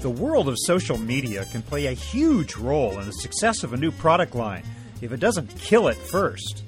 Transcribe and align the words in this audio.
The 0.00 0.08
world 0.08 0.48
of 0.48 0.56
social 0.58 0.96
media 0.96 1.44
can 1.52 1.60
play 1.60 1.86
a 1.86 1.92
huge 1.92 2.56
role 2.56 2.98
in 2.98 3.06
the 3.06 3.12
success 3.12 3.62
of 3.62 3.74
a 3.74 3.76
new 3.76 3.90
product 3.90 4.34
line 4.34 4.64
if 5.02 5.12
it 5.12 5.20
doesn't 5.20 5.54
kill 5.56 5.88
it 5.88 5.96
first. 5.96 6.64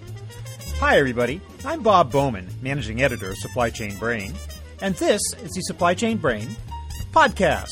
Hi, 0.78 0.98
everybody. 0.98 1.40
I'm 1.64 1.82
Bob 1.82 2.12
Bowman, 2.12 2.46
managing 2.60 3.02
editor 3.02 3.30
of 3.30 3.38
Supply 3.38 3.70
Chain 3.70 3.96
Brain, 3.96 4.34
and 4.82 4.94
this 4.96 5.22
is 5.42 5.50
the 5.52 5.62
Supply 5.62 5.94
Chain 5.94 6.18
Brain 6.18 6.56
podcast. 7.12 7.70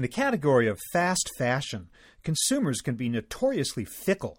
In 0.00 0.02
the 0.02 0.08
category 0.08 0.66
of 0.66 0.80
fast 0.94 1.30
fashion, 1.36 1.90
consumers 2.22 2.80
can 2.80 2.94
be 2.94 3.10
notoriously 3.10 3.84
fickle. 3.84 4.38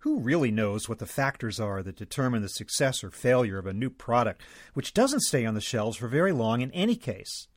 Who 0.00 0.20
really 0.20 0.50
knows 0.50 0.90
what 0.90 0.98
the 0.98 1.06
factors 1.06 1.58
are 1.58 1.82
that 1.82 1.96
determine 1.96 2.42
the 2.42 2.50
success 2.50 3.02
or 3.02 3.10
failure 3.10 3.56
of 3.56 3.64
a 3.66 3.72
new 3.72 3.88
product, 3.88 4.42
which 4.74 4.92
doesn't 4.92 5.22
stay 5.22 5.46
on 5.46 5.54
the 5.54 5.62
shelves 5.62 5.96
for 5.96 6.06
very 6.06 6.32
long 6.32 6.60
in 6.60 6.70
any 6.72 6.96
case? 6.96 7.48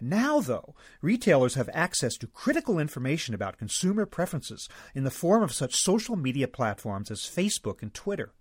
Now, 0.00 0.40
though, 0.40 0.74
retailers 1.02 1.56
have 1.56 1.68
access 1.74 2.16
to 2.16 2.26
critical 2.26 2.78
information 2.78 3.34
about 3.34 3.58
consumer 3.58 4.06
preferences 4.06 4.66
in 4.94 5.04
the 5.04 5.10
form 5.10 5.42
of 5.42 5.52
such 5.52 5.76
social 5.76 6.16
media 6.16 6.48
platforms 6.48 7.10
as 7.10 7.20
Facebook 7.20 7.82
and 7.82 7.92
Twitter. 7.92 8.32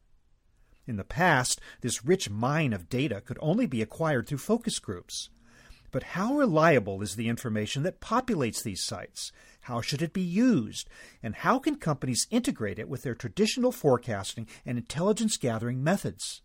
In 0.86 0.96
the 0.96 1.04
past, 1.04 1.60
this 1.82 2.06
rich 2.06 2.30
mine 2.30 2.72
of 2.72 2.88
data 2.88 3.20
could 3.20 3.40
only 3.42 3.66
be 3.66 3.82
acquired 3.82 4.26
through 4.26 4.38
focus 4.38 4.80
groups. 4.80 5.32
But 5.92 6.04
how 6.04 6.36
reliable 6.36 7.02
is 7.02 7.16
the 7.16 7.30
information 7.30 7.84
that 7.84 8.02
populates 8.02 8.64
these 8.64 8.84
sites? 8.84 9.32
How 9.62 9.82
should 9.82 10.02
it 10.02 10.14
be 10.14 10.22
used? 10.22 10.90
And 11.24 11.36
how 11.36 11.60
can 11.60 11.76
companies 11.76 12.28
integrate 12.30 12.80
it 12.80 12.90
with 12.90 13.04
their 13.04 13.16
traditional 13.16 13.72
forecasting 13.72 14.48
and 14.66 14.78
intelligence 14.78 15.38
gathering 15.38 15.84
methods? 15.84 16.42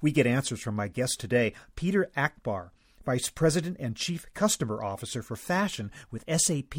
We 0.00 0.12
get 0.12 0.26
answers 0.26 0.60
from 0.60 0.74
my 0.74 0.88
guest 0.88 1.20
today, 1.20 1.54
Peter 1.76 2.10
Akbar, 2.16 2.72
Vice 3.04 3.30
President 3.30 3.76
and 3.80 3.96
Chief 3.96 4.26
Customer 4.34 4.82
Officer 4.82 5.22
for 5.22 5.36
Fashion 5.36 5.90
with 6.10 6.24
SAP. 6.28 6.74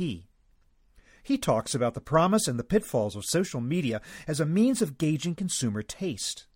He 1.23 1.37
talks 1.37 1.73
about 1.73 1.93
the 1.93 2.01
promise 2.01 2.47
and 2.47 2.59
the 2.59 2.63
pitfalls 2.63 3.15
of 3.15 3.25
social 3.25 3.61
media 3.61 4.01
as 4.27 4.39
a 4.39 4.45
means 4.45 4.81
of 4.81 4.97
gauging 4.97 5.35
consumer 5.35 5.81
taste. 5.81 6.47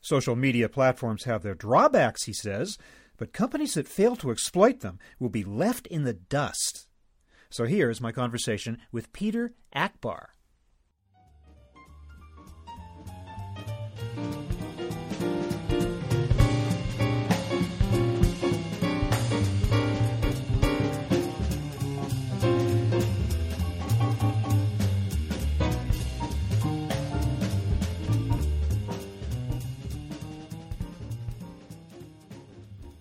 Social 0.00 0.36
media 0.36 0.68
platforms 0.68 1.24
have 1.24 1.42
their 1.42 1.54
drawbacks, 1.54 2.24
he 2.24 2.32
says, 2.32 2.78
but 3.16 3.32
companies 3.32 3.74
that 3.74 3.88
fail 3.88 4.16
to 4.16 4.30
exploit 4.30 4.80
them 4.80 4.98
will 5.18 5.28
be 5.28 5.44
left 5.44 5.86
in 5.86 6.04
the 6.04 6.14
dust. 6.14 6.86
So 7.50 7.64
here's 7.64 8.00
my 8.00 8.12
conversation 8.12 8.78
with 8.92 9.12
Peter 9.12 9.52
Akbar. 9.74 10.35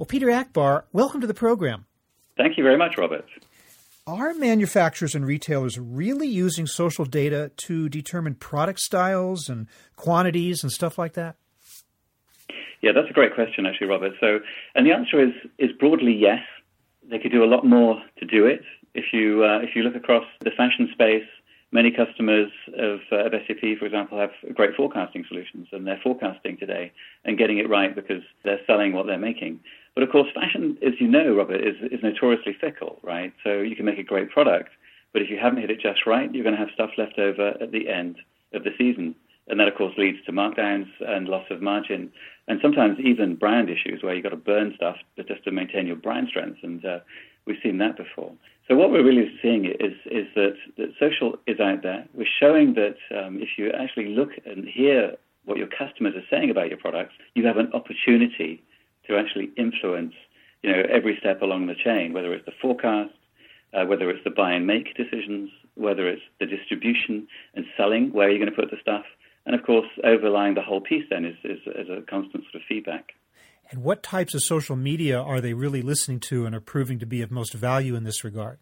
Well, 0.05 0.11
Peter 0.11 0.29
Akbar, 0.29 0.85
welcome 0.93 1.19
to 1.21 1.25
the 1.25 1.33
program. 1.33 1.87
Thank 2.37 2.59
you 2.59 2.63
very 2.63 2.77
much, 2.77 2.95
Robert. 2.95 3.25
Are 4.05 4.35
manufacturers 4.35 5.15
and 5.15 5.25
retailers 5.25 5.79
really 5.79 6.27
using 6.27 6.67
social 6.67 7.05
data 7.05 7.49
to 7.65 7.89
determine 7.89 8.35
product 8.35 8.81
styles 8.81 9.49
and 9.49 9.65
quantities 9.95 10.61
and 10.61 10.71
stuff 10.71 10.99
like 10.99 11.13
that? 11.13 11.37
Yeah, 12.83 12.91
that's 12.93 13.09
a 13.09 13.13
great 13.13 13.33
question, 13.33 13.65
actually, 13.65 13.87
Robert. 13.87 14.13
So, 14.19 14.41
and 14.75 14.85
the 14.85 14.91
answer 14.91 15.19
is 15.19 15.33
is 15.57 15.71
broadly 15.79 16.13
yes. 16.13 16.43
They 17.09 17.17
could 17.17 17.31
do 17.31 17.43
a 17.43 17.49
lot 17.49 17.65
more 17.65 17.99
to 18.19 18.25
do 18.27 18.45
it. 18.45 18.61
If 18.93 19.05
you 19.11 19.43
uh, 19.43 19.57
if 19.63 19.75
you 19.75 19.81
look 19.81 19.95
across 19.95 20.25
the 20.41 20.51
fashion 20.51 20.87
space, 20.93 21.25
many 21.71 21.89
customers 21.89 22.51
of, 22.77 22.99
uh, 23.11 23.25
of 23.25 23.31
SAP, 23.47 23.79
for 23.79 23.85
example, 23.85 24.19
have 24.19 24.29
great 24.53 24.75
forecasting 24.75 25.25
solutions, 25.27 25.67
and 25.71 25.87
they're 25.87 25.99
forecasting 26.03 26.57
today 26.57 26.91
and 27.23 27.39
getting 27.39 27.57
it 27.57 27.67
right 27.67 27.95
because 27.95 28.21
they're 28.43 28.61
selling 28.67 28.93
what 28.93 29.07
they're 29.07 29.17
making. 29.17 29.59
But 29.95 30.03
of 30.03 30.11
course, 30.11 30.27
fashion, 30.35 30.77
as 30.85 30.93
you 30.99 31.07
know, 31.07 31.33
Robert, 31.33 31.61
is, 31.61 31.75
is 31.89 32.03
notoriously 32.03 32.53
fickle, 32.59 32.99
right? 33.01 33.33
So 33.43 33.61
you 33.61 33.75
can 33.75 33.85
make 33.85 33.97
a 33.97 34.03
great 34.03 34.29
product, 34.29 34.69
but 35.13 35.21
if 35.21 35.29
you 35.29 35.37
haven't 35.41 35.61
hit 35.61 35.71
it 35.71 35.79
just 35.79 36.05
right, 36.05 36.31
you're 36.33 36.43
going 36.43 36.55
to 36.55 36.59
have 36.59 36.73
stuff 36.73 36.91
left 36.97 37.17
over 37.17 37.55
at 37.61 37.71
the 37.71 37.87
end 37.87 38.17
of 38.53 38.65
the 38.65 38.71
season. 38.77 39.15
And 39.47 39.59
that, 39.59 39.67
of 39.67 39.75
course, 39.75 39.93
leads 39.97 40.17
to 40.25 40.31
markdowns 40.31 40.87
and 40.99 41.27
loss 41.27 41.45
of 41.49 41.61
margin, 41.61 42.11
and 42.47 42.59
sometimes 42.61 42.99
even 42.99 43.35
brand 43.35 43.69
issues 43.69 44.01
where 44.01 44.13
you've 44.13 44.23
got 44.23 44.29
to 44.29 44.35
burn 44.35 44.73
stuff 44.75 44.97
just 45.27 45.43
to 45.45 45.51
maintain 45.51 45.87
your 45.87 45.95
brand 45.95 46.27
strength. 46.29 46.59
And 46.63 46.83
uh, 46.83 46.99
we've 47.45 47.59
seen 47.63 47.77
that 47.77 47.95
before. 47.95 48.33
So 48.67 48.75
what 48.75 48.89
we're 48.89 49.05
really 49.05 49.31
seeing 49.41 49.65
is 49.65 49.93
is 50.05 50.25
that, 50.35 50.55
that 50.77 50.89
social 50.99 51.37
is 51.45 51.59
out 51.59 51.83
there. 51.83 52.05
We're 52.15 52.25
showing 52.39 52.73
that 52.73 52.97
um, 53.15 53.39
if 53.39 53.49
you 53.57 53.71
actually 53.71 54.15
look 54.15 54.31
and 54.45 54.67
hear 54.67 55.15
what 55.45 55.57
your 55.57 55.67
customers 55.67 56.15
are 56.15 56.25
saying 56.29 56.49
about 56.49 56.69
your 56.69 56.79
products, 56.79 57.13
you 57.35 57.45
have 57.45 57.57
an 57.57 57.71
opportunity 57.73 58.63
to 59.07 59.17
actually 59.17 59.51
influence, 59.57 60.13
you 60.63 60.71
know, 60.71 60.83
every 60.89 61.17
step 61.19 61.41
along 61.41 61.67
the 61.67 61.75
chain, 61.75 62.13
whether 62.13 62.33
it's 62.33 62.45
the 62.45 62.53
forecast, 62.61 63.13
uh, 63.73 63.85
whether 63.85 64.09
it's 64.09 64.23
the 64.23 64.29
buy 64.29 64.53
and 64.53 64.65
make 64.65 64.95
decisions, 64.95 65.49
whether 65.75 66.07
it's 66.07 66.21
the 66.39 66.45
distribution 66.45 67.27
and 67.55 67.65
selling, 67.77 68.13
where 68.13 68.29
you're 68.29 68.39
going 68.39 68.49
to 68.49 68.55
put 68.55 68.71
the 68.71 68.77
stuff, 68.81 69.03
and 69.45 69.55
of 69.55 69.63
course, 69.63 69.87
overlying 70.03 70.55
the 70.55 70.61
whole 70.61 70.81
piece 70.81 71.03
then 71.09 71.25
is, 71.25 71.35
is, 71.43 71.59
is 71.67 71.89
a 71.89 72.01
constant 72.09 72.43
sort 72.45 72.55
of 72.55 72.61
feedback. 72.67 73.11
And 73.71 73.83
what 73.83 74.03
types 74.03 74.33
of 74.33 74.41
social 74.41 74.75
media 74.75 75.19
are 75.19 75.41
they 75.41 75.53
really 75.53 75.81
listening 75.81 76.19
to 76.21 76.45
and 76.45 76.55
are 76.55 76.61
proving 76.61 76.99
to 76.99 77.05
be 77.05 77.21
of 77.21 77.31
most 77.31 77.53
value 77.53 77.95
in 77.95 78.03
this 78.03 78.23
regard? 78.23 78.59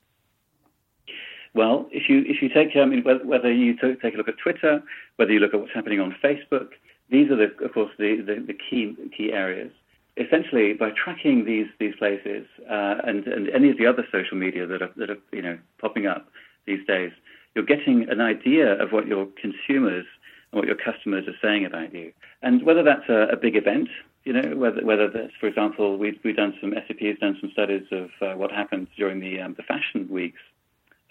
Well, 1.53 1.87
if 1.91 2.09
you 2.09 2.23
if 2.25 2.41
you 2.41 2.49
take 2.49 2.75
I 2.75 2.85
mean 2.85 3.03
whether 3.03 3.51
you 3.51 3.75
take 3.75 4.13
a 4.13 4.17
look 4.17 4.27
at 4.27 4.37
Twitter, 4.41 4.81
whether 5.17 5.31
you 5.31 5.39
look 5.39 5.53
at 5.53 5.59
what's 5.59 5.73
happening 5.73 5.99
on 5.99 6.15
Facebook, 6.23 6.69
these 7.11 7.29
are 7.29 7.35
the, 7.35 7.63
of 7.63 7.73
course 7.73 7.91
the, 7.99 8.23
the, 8.25 8.43
the 8.47 8.53
key 8.53 8.95
key 9.15 9.31
areas 9.31 9.71
essentially 10.17 10.73
by 10.73 10.91
tracking 10.91 11.45
these 11.45 11.67
these 11.79 11.95
places 11.95 12.45
uh, 12.69 12.95
and 13.03 13.25
and 13.27 13.49
any 13.49 13.69
of 13.69 13.77
the 13.77 13.87
other 13.87 14.05
social 14.11 14.37
media 14.37 14.67
that 14.67 14.81
are 14.81 14.91
that 14.97 15.09
are 15.09 15.17
you 15.31 15.41
know 15.41 15.57
popping 15.79 16.05
up 16.05 16.27
these 16.65 16.85
days, 16.87 17.11
you're 17.55 17.65
getting 17.65 18.07
an 18.09 18.21
idea 18.21 18.81
of 18.81 18.91
what 18.91 19.07
your 19.07 19.27
consumers 19.39 20.05
and 20.51 20.59
what 20.59 20.65
your 20.65 20.75
customers 20.77 21.27
are 21.27 21.35
saying 21.41 21.65
about 21.65 21.93
you, 21.93 22.13
and 22.41 22.63
whether 22.63 22.83
that's 22.83 23.09
a, 23.09 23.33
a 23.33 23.35
big 23.35 23.55
event. 23.55 23.89
You 24.23 24.33
know, 24.33 24.55
whether 24.55 24.85
whether 24.85 25.09
that's, 25.09 25.33
for 25.39 25.47
example, 25.47 25.97
we've 25.97 26.19
we've 26.23 26.35
done 26.35 26.53
some 26.61 26.73
SAP 26.73 26.99
has 26.99 27.17
done 27.19 27.37
some 27.41 27.51
studies 27.51 27.83
of 27.91 28.09
uh, 28.21 28.37
what 28.37 28.51
happens 28.51 28.87
during 28.95 29.19
the 29.19 29.41
um, 29.41 29.55
the 29.55 29.63
fashion 29.63 30.07
weeks 30.09 30.39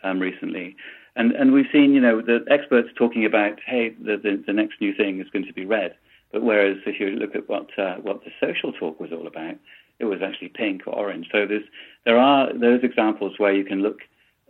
um, 0.02 0.18
recently, 0.18 0.76
and 1.16 1.32
and 1.32 1.52
we've 1.52 1.66
seen 1.72 1.92
you 1.92 2.00
know 2.00 2.22
the 2.22 2.44
experts 2.48 2.88
talking 2.96 3.24
about 3.26 3.58
hey 3.66 3.91
the, 3.91 4.16
the 4.16 4.42
the 4.46 4.52
next 4.52 4.80
new 4.80 4.94
thing 4.94 5.20
is 5.20 5.28
going 5.28 5.44
to 5.44 5.52
be 5.52 5.66
red, 5.66 5.94
but 6.32 6.43
whereas 6.43 6.78
if 6.87 6.98
you 6.98 7.10
look 7.10 7.34
at 7.34 7.48
what 7.48 7.69
uh, 7.78 7.97
what 7.97 8.25
the 8.25 8.31
social 8.41 8.72
talk 8.72 8.98
was 9.00 9.12
all 9.12 9.26
about, 9.26 9.56
it 9.98 10.06
was 10.06 10.20
actually 10.22 10.48
pink 10.48 10.82
or 10.87 10.94
orange. 10.94 11.28
So 11.31 11.47
there's 11.47 11.65
there 12.04 12.18
are 12.18 12.53
those 12.53 12.83
examples 12.83 13.39
where 13.39 13.54
you 13.54 13.65
can 13.65 13.83
look 13.83 14.01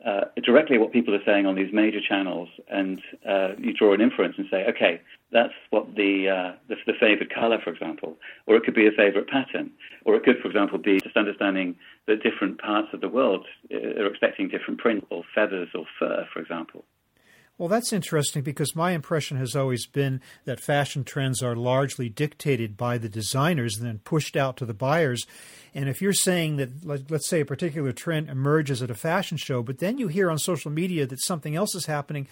uh, 0.05 0.23
directly 0.43 0.77
at 0.77 0.83
what 0.83 0.93
people 0.93 1.15
are 1.15 1.25
saying 1.25 1.47
on 1.47 1.55
these 1.55 1.73
major 1.73 2.01
channels, 2.01 2.49
and 2.69 3.01
uh, 3.29 3.51
you 3.59 3.73
draw 3.73 3.95
an 3.95 4.01
inference 4.01 4.35
and 4.37 4.47
say, 4.51 4.65
okay, 4.67 5.01
that's 5.31 5.53
what 5.71 5.95
the, 5.95 6.29
uh, 6.29 6.53
the, 6.69 6.75
the 6.87 6.93
favored 6.99 7.33
color, 7.33 7.59
for 7.63 7.71
example, 7.71 8.17
or 8.47 8.57
it 8.57 8.65
could 8.65 8.75
be 8.75 8.87
a 8.87 8.91
favorite 8.91 9.29
pattern, 9.29 9.71
or 10.05 10.17
it 10.17 10.25
could, 10.25 10.39
for 10.41 10.49
example, 10.49 10.79
be 10.79 11.01
just 11.01 11.17
understanding 11.17 11.77
that 12.07 12.23
different 12.23 12.61
parts 12.61 12.89
of 12.93 13.01
the 13.01 13.09
world 13.09 13.47
uh, 13.73 13.77
are 13.77 14.07
expecting 14.07 14.49
different 14.49 14.81
print 14.81 15.07
or 15.11 15.23
feathers 15.35 15.69
or 15.75 15.85
fur, 15.99 16.27
for 16.33 16.41
example. 16.41 16.85
Well, 17.63 17.69
that's 17.69 17.93
interesting 17.93 18.43
because 18.43 18.75
my 18.75 18.91
impression 18.91 19.37
has 19.37 19.55
always 19.55 19.87
been 19.87 20.21
that 20.47 20.59
fashion 20.59 21.05
trends 21.05 21.45
are 21.45 21.55
largely 21.55 22.09
dictated 22.09 22.77
by 22.77 22.99
the 22.99 23.09
designers 23.09 23.77
and 23.77 23.87
then 23.87 24.01
pushed 24.01 24.37
out 24.37 24.57
to 24.57 24.67
the 24.67 24.75
buyers. 24.75 25.29
And 25.73 25.89
if 25.89 26.03
you're 26.03 26.13
saying 26.13 26.57
that, 26.57 26.85
let's 27.09 27.29
say, 27.29 27.43
a 27.43 27.47
particular 27.47 27.93
trend 27.93 28.29
emerges 28.29 28.83
at 28.83 28.91
a 28.91 28.97
fashion 28.97 29.37
show, 29.37 29.63
but 29.63 29.79
then 29.79 29.97
you 29.97 30.09
hear 30.09 30.29
on 30.29 30.39
social 30.39 30.73
media 30.73 31.07
that 31.07 31.23
something 31.23 31.55
else 31.55 31.77
is 31.77 31.87
happening, 31.87 32.27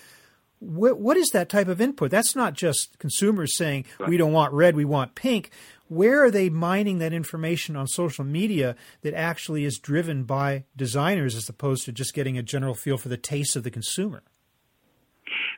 What, 0.58 0.98
what 0.98 1.16
is 1.16 1.28
that 1.28 1.48
type 1.48 1.68
of 1.68 1.80
input? 1.80 2.10
That's 2.10 2.34
not 2.34 2.54
just 2.54 2.98
consumers 2.98 3.56
saying 3.56 3.84
we 4.08 4.16
don't 4.16 4.32
want 4.32 4.52
red, 4.52 4.74
we 4.74 4.84
want 4.84 5.14
pink. 5.14 5.50
Where 5.86 6.24
are 6.24 6.32
they 6.32 6.50
mining 6.50 6.98
that 6.98 7.12
information 7.12 7.76
on 7.76 7.86
social 7.86 8.24
media 8.24 8.74
that 9.02 9.14
actually 9.14 9.64
is 9.64 9.78
driven 9.78 10.24
by 10.24 10.64
designers 10.76 11.36
as 11.36 11.48
opposed 11.48 11.84
to 11.84 11.92
just 11.92 12.14
getting 12.14 12.36
a 12.36 12.42
general 12.42 12.74
feel 12.74 12.98
for 12.98 13.08
the 13.08 13.16
taste 13.16 13.54
of 13.54 13.62
the 13.62 13.70
consumer? 13.70 14.24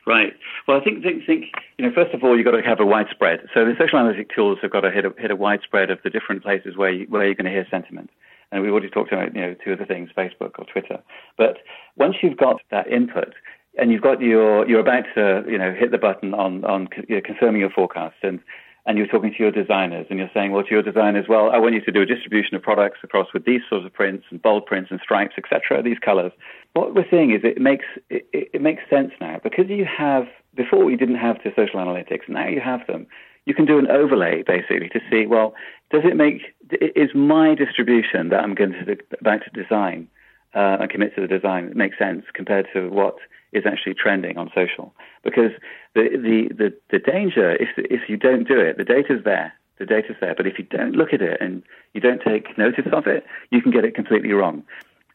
Right. 0.05 0.33
Well, 0.67 0.79
I 0.79 0.83
think, 0.83 1.01
think, 1.01 1.25
think 1.25 1.45
you 1.77 1.85
know, 1.85 1.91
first 1.93 2.13
of 2.13 2.23
all, 2.23 2.35
you've 2.35 2.45
got 2.45 2.51
to 2.51 2.61
have 2.61 2.79
a 2.81 2.85
widespread. 2.85 3.39
So 3.53 3.63
the 3.63 3.73
social 3.79 3.99
analytic 3.99 4.29
tools 4.35 4.57
have 4.61 4.71
got 4.71 4.81
to 4.81 4.91
hit 4.91 5.05
a, 5.05 5.13
hit 5.17 5.31
a 5.31 5.35
widespread 5.35 5.89
of 5.89 5.99
the 6.03 6.09
different 6.09 6.43
places 6.43 6.75
where, 6.75 6.91
you, 6.91 7.05
where 7.07 7.25
you're 7.25 7.35
going 7.35 7.45
to 7.45 7.51
hear 7.51 7.65
sentiment. 7.71 8.09
And 8.51 8.61
we've 8.61 8.71
already 8.71 8.89
talked 8.89 9.13
about, 9.13 9.33
you 9.33 9.41
know, 9.41 9.55
two 9.63 9.71
of 9.71 9.79
the 9.79 9.85
things, 9.85 10.09
Facebook 10.15 10.59
or 10.59 10.65
Twitter. 10.65 11.01
But 11.37 11.59
once 11.97 12.17
you've 12.21 12.37
got 12.37 12.61
that 12.69 12.87
input, 12.87 13.33
and 13.77 13.91
you've 13.91 14.03
got 14.03 14.21
your, 14.21 14.67
you're 14.67 14.79
about 14.79 15.05
to, 15.15 15.43
you 15.49 15.57
know, 15.57 15.73
hit 15.73 15.91
the 15.91 15.97
button 15.97 16.33
on, 16.33 16.63
on 16.63 16.87
you 17.07 17.15
know, 17.15 17.21
confirming 17.25 17.61
your 17.61 17.71
forecast, 17.71 18.15
and 18.21 18.39
and 18.85 18.97
you're 18.97 19.07
talking 19.07 19.31
to 19.31 19.39
your 19.39 19.51
designers 19.51 20.07
and 20.09 20.19
you're 20.19 20.31
saying, 20.33 20.51
well, 20.51 20.63
to 20.63 20.69
your 20.69 20.83
designers, 20.83 21.25
well, 21.29 21.49
I 21.51 21.57
want 21.57 21.73
you 21.73 21.81
to 21.81 21.91
do 21.91 22.01
a 22.01 22.05
distribution 22.05 22.55
of 22.55 22.61
products 22.61 22.99
across 23.01 23.27
with 23.33 23.45
these 23.45 23.61
sorts 23.69 23.85
of 23.85 23.93
prints 23.93 24.25
and 24.29 24.41
bold 24.41 24.65
prints 24.65 24.91
and 24.91 24.99
stripes, 25.01 25.35
etc., 25.37 25.81
these 25.81 25.99
colors. 25.99 26.33
What 26.73 26.93
we're 26.93 27.09
seeing 27.09 27.31
is 27.31 27.41
it 27.43 27.61
makes 27.61 27.85
it, 28.09 28.27
it 28.33 28.61
makes 28.61 28.83
sense 28.89 29.11
now 29.21 29.39
because 29.41 29.69
you 29.69 29.85
have 29.85 30.25
before 30.55 30.83
we 30.83 30.95
didn't 30.97 31.15
have 31.15 31.37
the 31.43 31.51
social 31.55 31.79
analytics, 31.79 32.27
now 32.27 32.47
you 32.47 32.59
have 32.59 32.85
them. 32.87 33.07
You 33.45 33.53
can 33.53 33.65
do 33.65 33.77
an 33.77 33.87
overlay 33.87 34.43
basically 34.45 34.89
to 34.89 34.99
see, 35.09 35.25
well, 35.25 35.53
does 35.91 36.03
it 36.05 36.15
make 36.15 36.41
is 36.71 37.09
my 37.13 37.55
distribution 37.55 38.29
that 38.29 38.41
I'm 38.41 38.55
going 38.55 38.71
to 38.71 38.97
about 39.19 39.41
to 39.43 39.63
design 39.63 40.07
uh, 40.55 40.77
and 40.81 40.89
commit 40.89 41.15
to 41.15 41.21
the 41.21 41.27
design 41.27 41.71
make 41.75 41.95
sense 41.97 42.25
compared 42.33 42.67
to 42.73 42.89
what 42.89 43.15
is 43.53 43.65
actually 43.65 43.93
trending 43.93 44.37
on 44.37 44.51
social. 44.55 44.93
Because 45.23 45.51
the, 45.95 46.09
the, 46.11 46.53
the, 46.55 46.73
the 46.91 46.99
danger, 46.99 47.51
if, 47.51 47.69
if 47.77 48.09
you 48.09 48.17
don't 48.17 48.47
do 48.47 48.59
it, 48.59 48.77
the 48.77 48.83
data's 48.83 49.23
there. 49.23 49.53
The 49.79 49.85
data's 49.85 50.15
there. 50.21 50.35
But 50.35 50.47
if 50.47 50.57
you 50.57 50.65
don't 50.65 50.93
look 50.93 51.13
at 51.13 51.21
it 51.21 51.37
and 51.41 51.63
you 51.93 52.01
don't 52.01 52.21
take 52.21 52.57
notice 52.57 52.85
of 52.91 53.07
it, 53.07 53.25
you 53.51 53.61
can 53.61 53.71
get 53.71 53.85
it 53.85 53.95
completely 53.95 54.31
wrong. 54.33 54.63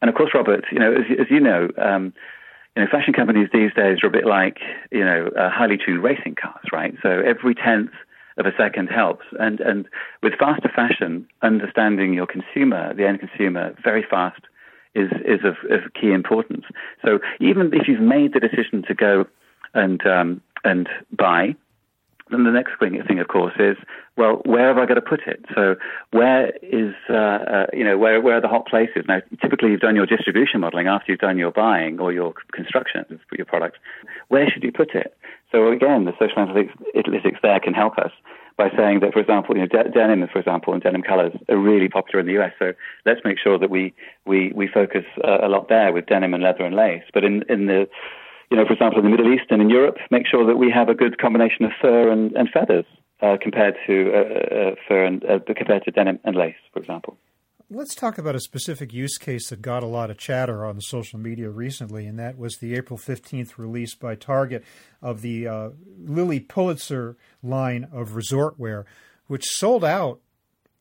And 0.01 0.09
of 0.09 0.15
course, 0.15 0.31
Robert, 0.33 0.65
you 0.71 0.79
know, 0.79 0.93
as, 0.93 1.05
as 1.19 1.27
you 1.29 1.39
know, 1.39 1.69
um, 1.77 2.13
you 2.75 2.83
know, 2.83 2.89
fashion 2.89 3.13
companies 3.13 3.49
these 3.51 3.73
days 3.73 3.97
are 4.03 4.07
a 4.07 4.11
bit 4.11 4.25
like, 4.25 4.59
you 4.91 5.03
know, 5.03 5.29
uh, 5.37 5.49
highly 5.49 5.77
tuned 5.77 6.03
racing 6.03 6.35
cars, 6.35 6.65
right? 6.71 6.93
So 7.01 7.09
every 7.09 7.55
tenth 7.55 7.91
of 8.37 8.45
a 8.45 8.51
second 8.57 8.87
helps. 8.87 9.25
And, 9.39 9.59
and 9.59 9.87
with 10.23 10.33
faster 10.39 10.71
fashion, 10.73 11.27
understanding 11.41 12.13
your 12.13 12.27
consumer, 12.27 12.93
the 12.93 13.05
end 13.05 13.19
consumer, 13.19 13.75
very 13.83 14.05
fast 14.09 14.41
is 14.95 15.11
is 15.25 15.39
of, 15.43 15.55
of 15.71 15.93
key 15.93 16.11
importance. 16.11 16.65
So 17.03 17.19
even 17.39 17.71
if 17.73 17.87
you've 17.87 18.01
made 18.01 18.33
the 18.33 18.39
decision 18.39 18.83
to 18.87 18.93
go 18.93 19.25
and 19.73 20.05
um, 20.05 20.41
and 20.63 20.89
buy, 21.11 21.55
then 22.31 22.43
the 22.43 22.51
next 22.51 22.73
thing, 22.79 23.01
thing, 23.07 23.19
of 23.19 23.27
course, 23.27 23.53
is 23.59 23.77
well, 24.17 24.41
where 24.45 24.67
have 24.67 24.77
I 24.77 24.85
got 24.85 24.95
to 24.95 25.01
put 25.01 25.21
it? 25.25 25.45
So 25.55 25.75
where 26.11 26.49
is 26.61 26.93
uh, 27.09 27.13
uh, 27.13 27.65
you 27.73 27.83
know 27.83 27.97
where 27.97 28.21
where 28.21 28.37
are 28.37 28.41
the 28.41 28.47
hot 28.47 28.67
places? 28.67 29.05
Now, 29.07 29.21
typically 29.41 29.71
you've 29.71 29.79
done 29.79 29.95
your 29.95 30.05
distribution 30.05 30.59
modeling 30.61 30.87
after 30.87 31.11
you've 31.11 31.21
done 31.21 31.37
your 31.37 31.51
buying 31.51 31.99
or 31.99 32.11
your 32.11 32.33
construction 32.51 33.05
of 33.09 33.19
your 33.35 33.45
products. 33.45 33.79
Where 34.27 34.49
should 34.49 34.63
you 34.63 34.71
put 34.71 34.93
it? 34.93 35.15
So 35.51 35.71
again, 35.71 36.05
the 36.05 36.13
social 36.19 36.45
analytics 36.45 37.41
there 37.41 37.59
can 37.59 37.73
help 37.73 37.97
us 37.97 38.11
by 38.59 38.69
saying 38.75 38.99
that, 38.99 39.13
for 39.13 39.19
example, 39.19 39.55
you 39.55 39.61
know, 39.61 39.67
de- 39.67 39.89
denim, 39.89 40.27
for 40.31 40.37
example, 40.37 40.73
and 40.73 40.83
denim 40.83 41.01
colors 41.01 41.31
are 41.47 41.57
really 41.57 41.87
popular 41.87 42.19
in 42.19 42.27
the 42.27 42.37
US. 42.43 42.51
So 42.59 42.73
let's 43.05 43.21
make 43.23 43.39
sure 43.39 43.57
that 43.57 43.69
we 43.69 43.93
we 44.25 44.51
we 44.53 44.67
focus 44.67 45.05
uh, 45.23 45.39
a 45.41 45.47
lot 45.47 45.69
there 45.69 45.93
with 45.93 46.07
denim 46.07 46.33
and 46.33 46.43
leather 46.43 46.65
and 46.65 46.75
lace. 46.75 47.03
But 47.13 47.23
in 47.23 47.43
in 47.47 47.67
the 47.67 47.87
you 48.51 48.57
know, 48.57 48.65
for 48.65 48.73
example, 48.73 48.99
in 48.99 49.05
the 49.05 49.11
Middle 49.15 49.33
East 49.33 49.45
and 49.49 49.61
in 49.61 49.69
Europe, 49.69 49.97
make 50.11 50.27
sure 50.27 50.45
that 50.45 50.57
we 50.57 50.69
have 50.71 50.89
a 50.89 50.93
good 50.93 51.19
combination 51.19 51.63
of 51.65 51.71
fur 51.81 52.11
and, 52.11 52.33
and 52.33 52.49
feathers 52.49 52.85
uh, 53.21 53.37
compared 53.41 53.75
to 53.87 54.11
uh, 54.11 54.17
uh 54.17 54.75
fur 54.87 55.05
and 55.05 55.23
uh, 55.23 55.39
compared 55.55 55.85
to 55.85 55.91
denim 55.91 56.19
and 56.25 56.35
lace, 56.35 56.61
for 56.73 56.79
example. 56.79 57.15
Let's 57.71 57.93
talk 57.93 58.17
about 58.17 58.35
a 58.35 58.39
specific 58.39 58.93
use 58.93 59.19
case 59.19 59.49
that 59.49 59.61
got 59.61 59.83
a 59.83 59.87
lot 59.87 60.09
of 60.09 60.17
chatter 60.17 60.65
on 60.65 60.81
social 60.81 61.19
media 61.19 61.51
recently, 61.51 62.07
and 62.07 62.17
that 62.17 62.35
was 62.35 62.57
the 62.57 62.73
April 62.73 62.97
15th 62.97 63.59
release 63.59 63.93
by 63.93 64.15
Target 64.15 64.63
of 65.03 65.21
the 65.21 65.47
uh, 65.47 65.69
Lilly 65.99 66.39
Pulitzer 66.39 67.15
line 67.43 67.87
of 67.91 68.15
resort 68.15 68.59
wear, 68.59 68.87
which 69.27 69.45
sold 69.45 69.85
out 69.85 70.19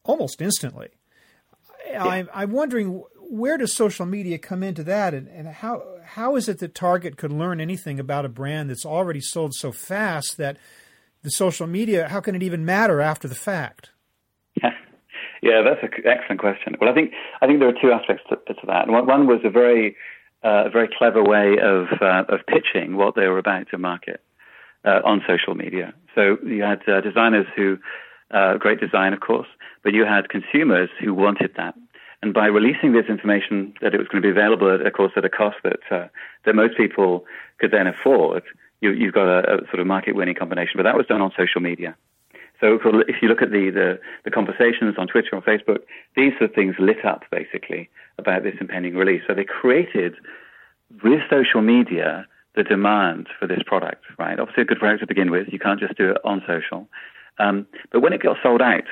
almost 0.03 0.41
instantly. 0.41 0.89
Yeah. 1.87 2.05
I'm, 2.05 2.31
I'm 2.33 2.53
wondering 2.53 3.05
where 3.17 3.59
does 3.59 3.75
social 3.75 4.07
media 4.07 4.39
come 4.39 4.63
into 4.63 4.83
that, 4.85 5.13
and, 5.13 5.29
and 5.29 5.47
how 5.49 5.83
how 6.05 6.37
is 6.37 6.49
it 6.49 6.59
that 6.61 6.75
Target 6.75 7.19
could 7.19 7.33
learn 7.33 7.61
anything 7.61 8.01
about 8.01 8.25
a 8.25 8.31
brand 8.31 8.71
that's 8.71 8.87
already 8.87 9.21
sold 9.21 9.53
so 9.55 9.73
fast 9.73 10.39
that 10.39 10.57
the 11.23 11.31
social 11.31 11.67
media 11.67 12.09
how 12.09 12.21
can 12.21 12.35
it 12.35 12.43
even 12.43 12.65
matter 12.65 13.03
after 13.03 13.29
the 13.29 13.35
fact? 13.35 13.91
Yeah, 15.43 15.63
that's 15.63 15.83
an 15.83 16.03
excellent 16.05 16.41
question. 16.41 16.77
Well, 16.81 16.91
I 16.91 16.95
think 16.95 17.13
I 17.41 17.47
think 17.47 17.61
there 17.61 17.69
are 17.69 17.81
two 17.81 17.93
aspects 17.93 18.25
to, 18.29 18.37
to 18.55 18.67
that. 18.67 18.89
One, 18.89 19.07
one 19.07 19.27
was 19.27 19.41
a 19.45 19.51
very 19.51 19.97
uh, 20.45 20.65
a 20.67 20.71
very 20.71 20.89
clever 20.97 21.23
way 21.23 21.59
of 21.63 21.87
uh, 22.01 22.25
of 22.29 22.41
pitching 22.47 22.97
what 22.97 23.15
they 23.15 23.29
were 23.29 23.39
about 23.39 23.69
to 23.71 23.79
market 23.79 24.21
uh, 24.85 25.01
on 25.05 25.23
social 25.27 25.55
media. 25.55 25.95
So 26.15 26.39
you 26.45 26.63
had 26.63 26.81
uh, 26.89 27.01
designers 27.01 27.47
who, 27.55 27.79
uh, 28.31 28.57
great 28.57 28.81
design, 28.81 29.13
of 29.13 29.21
course, 29.21 29.49
but 29.85 29.93
you 29.93 30.05
had 30.05 30.29
consumers 30.29 30.91
who 31.01 31.15
wanted 31.15 31.53
that. 31.57 31.75
And 32.21 32.35
by 32.35 32.47
releasing 32.47 32.93
this 32.93 33.07
information 33.09 33.75
that 33.81 33.95
it 33.95 33.99
was 33.99 34.09
going 34.09 34.23
to 34.23 34.27
be 34.27 34.31
available, 34.31 34.75
at, 34.75 34.85
of 34.85 34.93
course, 34.93 35.13
at 35.17 35.25
a 35.25 35.29
cost 35.29 35.57
that 35.63 35.81
uh, 35.91 36.09
that 36.45 36.55
most 36.55 36.77
people 36.77 37.25
could 37.61 37.71
then 37.71 37.87
afford, 37.87 38.43
you, 38.81 39.05
have 39.05 39.15
got 39.15 39.29
a, 39.29 39.55
a 39.55 39.67
sort 39.67 39.81
of 39.81 39.87
market-winning 39.87 40.35
combination. 40.35 40.75
But 40.77 40.83
that 40.85 40.97
was 40.97 41.07
done 41.07 41.21
on 41.21 41.33
social 41.37 41.61
media. 41.61 41.97
So 42.61 42.79
if 43.07 43.17
you 43.23 43.29
look 43.29 43.43
at 43.43 43.51
the, 43.51 43.71
the, 43.71 44.01
the, 44.25 44.31
conversations 44.31 44.97
on 44.99 45.07
Twitter 45.07 45.31
and 45.33 45.45
Facebook, 45.45 45.79
these 46.17 46.33
are 46.41 46.49
things 46.49 46.75
lit 46.79 47.05
up 47.05 47.23
basically 47.31 47.89
about 48.19 48.43
this 48.43 48.55
impending 48.61 48.95
release. 48.95 49.23
So 49.29 49.35
they 49.35 49.45
created 49.45 50.15
with 51.03 51.21
social 51.31 51.63
media 51.63 52.27
the 52.57 52.65
demand 52.65 53.29
for 53.39 53.47
this 53.47 53.63
product, 53.65 54.05
right? 54.19 54.41
Obviously 54.41 54.63
a 54.63 54.67
good 54.67 54.81
product 54.81 55.01
to 55.01 55.07
begin 55.07 55.31
with. 55.31 55.47
You 55.53 55.61
can't 55.61 55.79
just 55.79 55.97
do 55.97 56.11
it 56.11 56.17
on 56.25 56.43
social. 56.47 56.89
Um, 57.39 57.67
but 57.93 58.01
when 58.01 58.13
it 58.13 58.23
got 58.23 58.37
sold 58.43 58.61
out, 58.61 58.85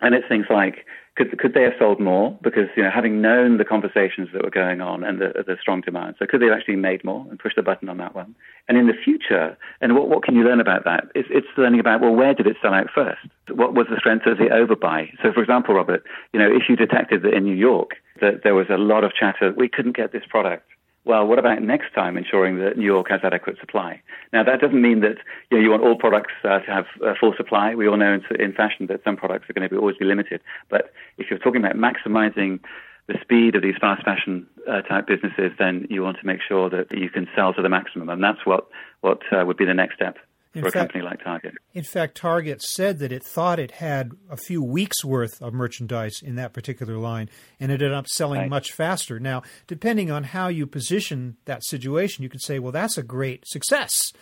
and 0.00 0.14
it's 0.14 0.28
things 0.28 0.46
like 0.50 0.84
could 1.16 1.38
could 1.38 1.54
they 1.54 1.62
have 1.62 1.72
sold 1.78 1.98
more? 1.98 2.38
Because 2.42 2.68
you 2.76 2.82
know, 2.82 2.90
having 2.94 3.22
known 3.22 3.56
the 3.56 3.64
conversations 3.64 4.28
that 4.32 4.44
were 4.44 4.50
going 4.50 4.80
on 4.80 5.02
and 5.02 5.18
the, 5.18 5.32
the 5.46 5.56
strong 5.60 5.80
demand, 5.80 6.16
so 6.18 6.26
could 6.26 6.40
they 6.40 6.46
have 6.46 6.56
actually 6.56 6.76
made 6.76 7.02
more 7.04 7.26
and 7.30 7.38
pushed 7.38 7.56
the 7.56 7.62
button 7.62 7.88
on 7.88 7.96
that 7.96 8.14
one? 8.14 8.34
And 8.68 8.76
in 8.76 8.86
the 8.86 8.92
future, 8.92 9.56
and 9.80 9.94
what 9.94 10.08
what 10.08 10.22
can 10.22 10.36
you 10.36 10.44
learn 10.44 10.60
about 10.60 10.84
that? 10.84 11.04
It's, 11.14 11.28
it's 11.30 11.46
learning 11.56 11.80
about 11.80 12.02
well, 12.02 12.14
where 12.14 12.34
did 12.34 12.46
it 12.46 12.56
sell 12.60 12.74
out 12.74 12.88
first? 12.94 13.20
What 13.48 13.74
was 13.74 13.86
the 13.88 13.96
strength 13.98 14.26
of 14.26 14.36
the 14.36 14.52
overbuy? 14.52 15.12
So, 15.22 15.32
for 15.32 15.40
example, 15.40 15.74
Robert, 15.74 16.04
you 16.32 16.38
know, 16.38 16.48
if 16.48 16.68
you 16.68 16.76
detected 16.76 17.22
that 17.22 17.34
in 17.34 17.44
New 17.44 17.56
York 17.56 17.92
that 18.20 18.42
there 18.44 18.54
was 18.54 18.66
a 18.70 18.76
lot 18.76 19.04
of 19.04 19.12
chatter, 19.14 19.54
we 19.56 19.68
couldn't 19.68 19.96
get 19.96 20.12
this 20.12 20.24
product 20.28 20.68
well, 21.06 21.24
what 21.24 21.38
about 21.38 21.62
next 21.62 21.94
time 21.94 22.16
ensuring 22.18 22.58
that 22.58 22.76
New 22.76 22.84
York 22.84 23.06
has 23.10 23.20
adequate 23.22 23.58
supply? 23.60 24.02
Now, 24.32 24.42
that 24.42 24.60
doesn't 24.60 24.82
mean 24.82 25.00
that 25.00 25.18
you, 25.50 25.56
know, 25.56 25.62
you 25.62 25.70
want 25.70 25.84
all 25.84 25.96
products 25.96 26.32
uh, 26.42 26.58
to 26.58 26.66
have 26.66 26.86
uh, 27.04 27.14
full 27.18 27.32
supply. 27.36 27.76
We 27.76 27.86
all 27.86 27.96
know 27.96 28.12
in, 28.12 28.40
in, 28.40 28.52
fashion 28.52 28.88
that 28.88 29.04
some 29.04 29.16
products 29.16 29.48
are 29.48 29.52
going 29.52 29.68
to 29.68 29.72
be, 29.72 29.78
always 29.78 29.96
be 29.96 30.04
limited. 30.04 30.40
But 30.68 30.92
if 31.16 31.30
you're 31.30 31.38
talking 31.38 31.64
about 31.64 31.76
maximizing 31.76 32.58
the 33.06 33.14
speed 33.22 33.54
of 33.54 33.62
these 33.62 33.76
fast 33.80 34.04
fashion 34.04 34.48
uh, 34.68 34.82
type 34.82 35.06
businesses, 35.06 35.52
then 35.60 35.86
you 35.88 36.02
want 36.02 36.18
to 36.18 36.26
make 36.26 36.40
sure 36.46 36.68
that 36.70 36.90
you 36.90 37.08
can 37.08 37.28
sell 37.36 37.54
to 37.54 37.62
the 37.62 37.68
maximum. 37.68 38.08
And 38.08 38.22
that's 38.22 38.44
what, 38.44 38.66
what 39.02 39.20
uh, 39.32 39.44
would 39.46 39.56
be 39.56 39.64
the 39.64 39.74
next 39.74 39.94
step 39.94 40.18
in 40.56 40.62
for 40.64 40.70
fact, 40.70 40.76
a 40.76 40.78
company 40.92 41.04
like 41.04 41.22
Target. 41.22 41.54
In 41.74 41.84
fact, 41.84 42.16
Target 42.16 42.62
said 42.62 42.98
that 43.00 43.12
it 43.12 43.22
thought 43.22 43.58
it 43.58 43.72
had 43.72 44.12
a 44.30 44.36
few 44.36 44.62
weeks 44.62 45.04
worth 45.04 45.40
of 45.42 45.52
merchandise 45.52 46.22
in 46.22 46.36
that 46.36 46.52
particular 46.52 46.96
line 46.96 47.28
and 47.60 47.70
it 47.70 47.74
ended 47.74 47.92
up 47.92 48.08
selling 48.08 48.40
right. 48.40 48.50
much 48.50 48.72
faster. 48.72 49.20
Now, 49.20 49.42
depending 49.66 50.10
on 50.10 50.24
how 50.24 50.48
you 50.48 50.66
position 50.66 51.36
that 51.44 51.64
situation, 51.64 52.22
you 52.22 52.28
could 52.28 52.42
say, 52.42 52.58
well, 52.58 52.72
that's 52.72 52.96
a 52.96 53.02
great 53.02 53.46
success. 53.46 54.12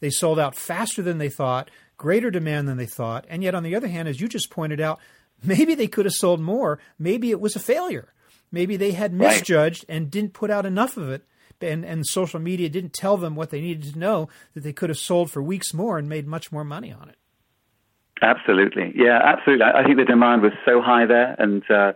They 0.00 0.10
sold 0.10 0.38
out 0.38 0.56
faster 0.56 1.00
than 1.00 1.18
they 1.18 1.28
thought, 1.28 1.70
greater 1.96 2.30
demand 2.30 2.68
than 2.68 2.76
they 2.76 2.86
thought. 2.86 3.24
And 3.28 3.42
yet, 3.42 3.54
on 3.54 3.62
the 3.62 3.76
other 3.76 3.88
hand, 3.88 4.08
as 4.08 4.20
you 4.20 4.28
just 4.28 4.50
pointed 4.50 4.80
out, 4.80 4.98
maybe 5.42 5.74
they 5.74 5.86
could 5.86 6.06
have 6.06 6.14
sold 6.14 6.40
more. 6.40 6.80
Maybe 6.98 7.30
it 7.30 7.40
was 7.40 7.54
a 7.54 7.60
failure. 7.60 8.12
Maybe 8.50 8.76
they 8.76 8.92
had 8.92 9.12
misjudged 9.12 9.86
right. 9.88 9.96
and 9.96 10.10
didn't 10.10 10.32
put 10.32 10.50
out 10.50 10.66
enough 10.66 10.96
of 10.96 11.08
it 11.10 11.24
and, 11.60 11.84
and 11.84 12.06
social 12.06 12.40
media 12.40 12.68
didn't 12.68 12.92
tell 12.92 13.16
them 13.16 13.34
what 13.34 13.50
they 13.50 13.60
needed 13.60 13.92
to 13.92 13.98
know 13.98 14.28
that 14.54 14.62
they 14.62 14.72
could 14.72 14.90
have 14.90 14.98
sold 14.98 15.30
for 15.30 15.42
weeks 15.42 15.72
more 15.74 15.98
and 15.98 16.08
made 16.08 16.26
much 16.26 16.52
more 16.52 16.64
money 16.64 16.92
on 16.92 17.08
it. 17.08 17.16
Absolutely, 18.22 18.92
yeah, 18.94 19.20
absolutely. 19.22 19.66
I 19.66 19.82
think 19.84 19.98
the 19.98 20.04
demand 20.04 20.42
was 20.42 20.52
so 20.64 20.80
high 20.80 21.04
there, 21.04 21.34
and 21.38 21.62
uh, 21.70 21.92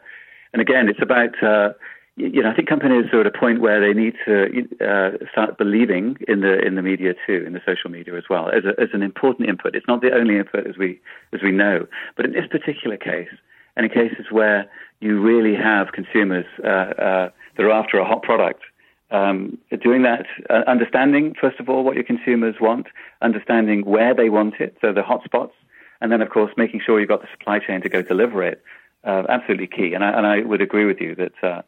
and 0.53 0.61
again, 0.61 0.89
it's 0.89 1.01
about 1.01 1.41
uh, 1.43 1.73
you 2.17 2.43
know 2.43 2.51
I 2.51 2.55
think 2.55 2.69
companies 2.69 3.07
are 3.13 3.21
at 3.21 3.27
a 3.27 3.39
point 3.39 3.61
where 3.61 3.81
they 3.81 3.99
need 3.99 4.15
to 4.27 4.67
uh, 4.85 5.25
start 5.33 5.57
believing 5.57 6.17
in 6.27 6.41
the 6.41 6.59
in 6.59 6.75
the 6.75 6.83
media 6.83 7.15
too, 7.27 7.45
in 7.47 7.53
the 7.53 7.61
social 7.65 7.91
media 7.91 8.17
as 8.17 8.25
well 8.29 8.49
as 8.51 8.65
a, 8.65 8.81
as 8.81 8.89
an 8.93 9.03
important 9.03 9.49
input. 9.49 9.75
It's 9.75 9.87
not 9.87 10.03
the 10.03 10.13
only 10.13 10.37
input 10.37 10.67
as 10.67 10.77
we 10.77 11.01
as 11.33 11.41
we 11.43 11.53
know, 11.53 11.87
but 12.17 12.27
in 12.27 12.33
this 12.33 12.47
particular 12.51 12.97
case, 12.97 13.31
and 13.77 13.87
in 13.87 13.93
cases 13.93 14.27
where 14.31 14.69
you 15.01 15.23
really 15.23 15.55
have 15.55 15.93
consumers 15.93 16.47
uh, 16.65 16.67
uh, 16.67 17.29
that 17.57 17.63
are 17.63 17.71
after 17.71 17.99
a 17.99 18.05
hot 18.05 18.23
product 18.23 18.63
Um, 19.11 19.57
doing 19.83 20.03
that, 20.03 20.27
uh, 20.51 20.65
understanding, 20.67 21.35
first 21.41 21.61
of 21.61 21.69
all, 21.69 21.83
what 21.83 21.95
your 21.95 22.05
consumers 22.05 22.57
want, 22.61 22.89
understanding 23.23 23.85
where 23.87 24.15
they 24.15 24.29
want 24.29 24.55
it, 24.61 24.77
so 24.83 24.93
the 24.93 25.01
hotspots, 25.01 25.53
and 26.01 26.13
then, 26.13 26.21
of 26.21 26.29
course, 26.31 26.53
making 26.57 26.81
sure 26.85 27.01
you've 27.01 27.09
got 27.09 27.23
the 27.23 27.29
supply 27.33 27.59
chain 27.59 27.81
to 27.81 27.89
go 27.89 28.03
deliver 28.03 28.43
it. 28.43 28.63
Uh, 29.05 29.23
absolutely 29.29 29.67
key. 29.67 29.95
And 29.95 30.05
I, 30.05 30.11
and 30.11 30.27
I 30.27 30.41
would 30.41 30.61
agree 30.61 30.85
with 30.85 31.01
you 31.01 31.15
that, 31.15 31.33
uh, 31.43 31.63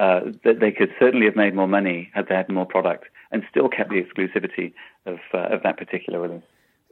uh, 0.00 0.20
that 0.44 0.60
they 0.60 0.70
could 0.70 0.90
certainly 0.98 1.26
have 1.26 1.36
made 1.36 1.54
more 1.54 1.68
money 1.68 2.10
had 2.14 2.28
they 2.28 2.34
had 2.34 2.48
more 2.48 2.66
product 2.66 3.06
and 3.30 3.42
still 3.50 3.68
kept 3.68 3.90
the 3.90 4.02
exclusivity 4.02 4.72
of, 5.04 5.18
uh, 5.34 5.54
of 5.54 5.62
that 5.64 5.76
particular 5.76 6.20
release. 6.20 6.42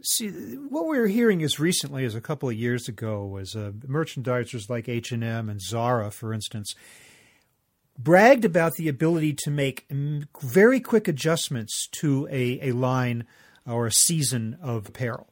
See, 0.03 0.29
what 0.29 0.87
we 0.87 0.99
were 0.99 1.07
hearing 1.07 1.43
as 1.43 1.59
recently 1.59 2.05
as 2.05 2.15
a 2.15 2.21
couple 2.21 2.49
of 2.49 2.55
years 2.55 2.89
ago 2.89 3.25
was 3.25 3.55
uh, 3.55 3.73
merchandisers 3.87 4.69
like 4.69 4.89
H&M 4.89 5.49
and 5.49 5.61
Zara, 5.61 6.11
for 6.11 6.35
instance, 6.35 6.75
bragged 7.99 8.45
about 8.45 8.75
the 8.75 8.89
ability 8.89 9.35
to 9.45 9.51
make 9.51 9.87
very 10.43 10.81
quick 10.81 11.09
adjustments 11.09 11.89
to 11.93 12.27
a, 12.31 12.69
a 12.69 12.73
line 12.73 13.25
or 13.67 13.87
a 13.87 13.93
season 13.93 14.59
of 14.61 14.89
apparel. 14.89 15.27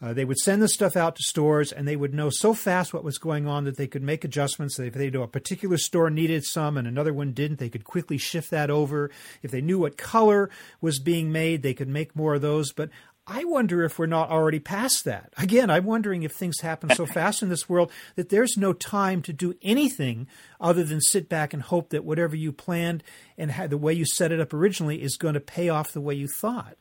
Uh, 0.00 0.14
they 0.14 0.24
would 0.24 0.38
send 0.38 0.62
the 0.62 0.68
stuff 0.68 0.96
out 0.96 1.16
to 1.16 1.22
stores 1.22 1.70
and 1.70 1.86
they 1.86 1.96
would 1.96 2.14
know 2.14 2.30
so 2.30 2.54
fast 2.54 2.94
what 2.94 3.04
was 3.04 3.18
going 3.18 3.46
on 3.46 3.64
that 3.64 3.76
they 3.76 3.86
could 3.86 4.02
make 4.02 4.24
adjustments. 4.24 4.78
If 4.78 4.94
they 4.94 5.10
knew 5.10 5.22
a 5.22 5.28
particular 5.28 5.76
store 5.76 6.08
needed 6.08 6.44
some 6.44 6.78
and 6.78 6.88
another 6.88 7.12
one 7.12 7.32
didn't, 7.32 7.58
they 7.58 7.68
could 7.68 7.84
quickly 7.84 8.16
shift 8.16 8.50
that 8.50 8.70
over. 8.70 9.10
If 9.42 9.50
they 9.50 9.60
knew 9.60 9.78
what 9.78 9.98
color 9.98 10.48
was 10.80 10.98
being 10.98 11.30
made, 11.30 11.62
they 11.62 11.74
could 11.74 11.88
make 11.88 12.16
more 12.16 12.34
of 12.34 12.42
those. 12.42 12.72
But 12.72 12.88
I 13.26 13.44
wonder 13.44 13.82
if 13.84 13.98
we're 13.98 14.04
not 14.06 14.30
already 14.30 14.60
past 14.60 15.04
that. 15.06 15.32
Again, 15.38 15.70
I'm 15.70 15.84
wondering 15.84 16.24
if 16.24 16.32
things 16.32 16.60
happen 16.60 16.90
so 16.90 17.06
fast 17.06 17.42
in 17.42 17.48
this 17.48 17.68
world 17.68 17.90
that 18.16 18.28
there's 18.28 18.58
no 18.58 18.74
time 18.74 19.22
to 19.22 19.32
do 19.32 19.54
anything 19.62 20.26
other 20.60 20.84
than 20.84 21.00
sit 21.00 21.28
back 21.28 21.54
and 21.54 21.62
hope 21.62 21.88
that 21.88 22.04
whatever 22.04 22.36
you 22.36 22.52
planned 22.52 23.02
and 23.38 23.50
the 23.70 23.78
way 23.78 23.94
you 23.94 24.04
set 24.04 24.30
it 24.30 24.40
up 24.40 24.52
originally 24.52 25.02
is 25.02 25.16
going 25.16 25.34
to 25.34 25.40
pay 25.40 25.70
off 25.70 25.92
the 25.92 26.02
way 26.02 26.14
you 26.14 26.28
thought. 26.28 26.76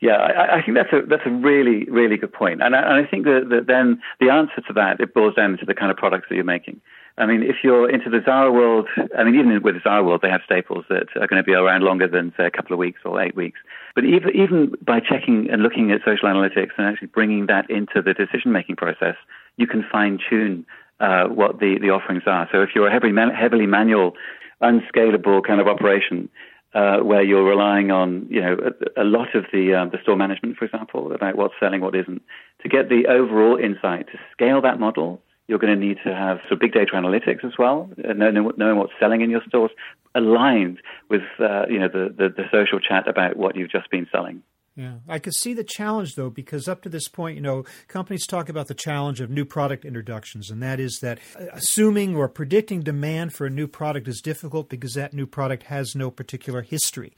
Yeah, 0.00 0.16
I, 0.16 0.58
I 0.58 0.62
think 0.62 0.76
that's 0.76 0.92
a 0.92 1.06
that's 1.06 1.22
a 1.24 1.30
really 1.30 1.84
really 1.84 2.18
good 2.18 2.32
point, 2.32 2.62
and 2.62 2.76
I, 2.76 2.80
and 2.80 3.06
I 3.06 3.10
think 3.10 3.24
that, 3.24 3.46
that 3.50 3.66
then 3.66 4.00
the 4.20 4.30
answer 4.30 4.60
to 4.68 4.72
that 4.74 5.00
it 5.00 5.14
boils 5.14 5.34
down 5.34 5.56
to 5.56 5.64
the 5.64 5.74
kind 5.74 5.90
of 5.90 5.96
products 5.96 6.26
that 6.28 6.34
you're 6.34 6.44
making. 6.44 6.80
I 7.18 7.24
mean, 7.24 7.42
if 7.42 7.56
you're 7.64 7.88
into 7.88 8.10
the 8.10 8.20
Zara 8.24 8.52
world, 8.52 8.88
I 9.16 9.24
mean, 9.24 9.36
even 9.36 9.62
with 9.62 9.82
Zara 9.82 10.04
world, 10.04 10.20
they 10.22 10.28
have 10.28 10.42
staples 10.44 10.84
that 10.90 11.06
are 11.16 11.26
going 11.26 11.42
to 11.42 11.46
be 11.46 11.54
around 11.54 11.82
longer 11.82 12.06
than, 12.06 12.34
say, 12.36 12.44
a 12.44 12.50
couple 12.50 12.74
of 12.74 12.78
weeks 12.78 13.00
or 13.06 13.20
eight 13.22 13.34
weeks. 13.34 13.58
But 13.94 14.04
even, 14.04 14.36
even 14.36 14.74
by 14.82 15.00
checking 15.00 15.48
and 15.50 15.62
looking 15.62 15.90
at 15.92 16.00
social 16.04 16.28
analytics 16.28 16.72
and 16.76 16.86
actually 16.86 17.08
bringing 17.08 17.46
that 17.46 17.70
into 17.70 18.02
the 18.02 18.12
decision 18.12 18.52
making 18.52 18.76
process, 18.76 19.16
you 19.56 19.66
can 19.66 19.82
fine 19.90 20.18
tune 20.28 20.66
uh, 21.00 21.24
what 21.28 21.58
the, 21.58 21.78
the 21.80 21.88
offerings 21.88 22.24
are. 22.26 22.48
So 22.52 22.60
if 22.60 22.70
you're 22.74 22.88
a 22.88 22.92
heavily, 22.92 23.14
heavily 23.34 23.66
manual, 23.66 24.12
unscalable 24.60 25.40
kind 25.40 25.60
of 25.60 25.68
operation, 25.68 26.28
uh, 26.74 26.98
where 26.98 27.22
you're 27.22 27.44
relying 27.44 27.90
on, 27.90 28.26
you 28.28 28.42
know, 28.42 28.58
a, 28.96 29.02
a 29.02 29.04
lot 29.04 29.34
of 29.34 29.46
the 29.50 29.72
um, 29.72 29.88
the 29.90 29.98
store 30.02 30.16
management, 30.16 30.58
for 30.58 30.66
example, 30.66 31.10
about 31.12 31.34
what's 31.34 31.54
selling, 31.58 31.80
what 31.80 31.94
isn't, 31.94 32.20
to 32.62 32.68
get 32.68 32.90
the 32.90 33.06
overall 33.06 33.56
insight 33.56 34.06
to 34.08 34.18
scale 34.32 34.60
that 34.60 34.78
model 34.78 35.22
you're 35.48 35.58
going 35.58 35.78
to 35.78 35.86
need 35.86 35.98
to 36.04 36.14
have 36.14 36.38
sort 36.42 36.52
of 36.52 36.60
big 36.60 36.72
data 36.72 36.92
analytics 36.94 37.44
as 37.44 37.52
well, 37.58 37.88
uh, 38.08 38.12
knowing, 38.12 38.50
knowing 38.56 38.78
what's 38.78 38.92
selling 38.98 39.20
in 39.20 39.30
your 39.30 39.42
stores, 39.46 39.70
aligned 40.14 40.78
with 41.08 41.22
uh, 41.38 41.66
you 41.68 41.78
know 41.78 41.88
the, 41.88 42.14
the, 42.16 42.28
the 42.28 42.44
social 42.50 42.80
chat 42.80 43.08
about 43.08 43.36
what 43.36 43.56
you've 43.56 43.70
just 43.70 43.90
been 43.90 44.06
selling. 44.10 44.42
Yeah, 44.74 44.96
I 45.08 45.18
could 45.18 45.34
see 45.34 45.54
the 45.54 45.64
challenge 45.64 46.16
though, 46.16 46.28
because 46.28 46.68
up 46.68 46.82
to 46.82 46.90
this 46.90 47.08
point, 47.08 47.36
you 47.36 47.40
know, 47.40 47.64
companies 47.88 48.26
talk 48.26 48.50
about 48.50 48.66
the 48.66 48.74
challenge 48.74 49.22
of 49.22 49.30
new 49.30 49.46
product 49.46 49.86
introductions, 49.86 50.50
and 50.50 50.62
that 50.62 50.78
is 50.78 50.98
that 51.00 51.18
uh, 51.38 51.44
assuming 51.52 52.14
or 52.14 52.28
predicting 52.28 52.82
demand 52.82 53.32
for 53.32 53.46
a 53.46 53.50
new 53.50 53.66
product 53.66 54.06
is 54.06 54.20
difficult 54.20 54.68
because 54.68 54.92
that 54.94 55.14
new 55.14 55.26
product 55.26 55.64
has 55.64 55.94
no 55.94 56.10
particular 56.10 56.60
history. 56.60 57.14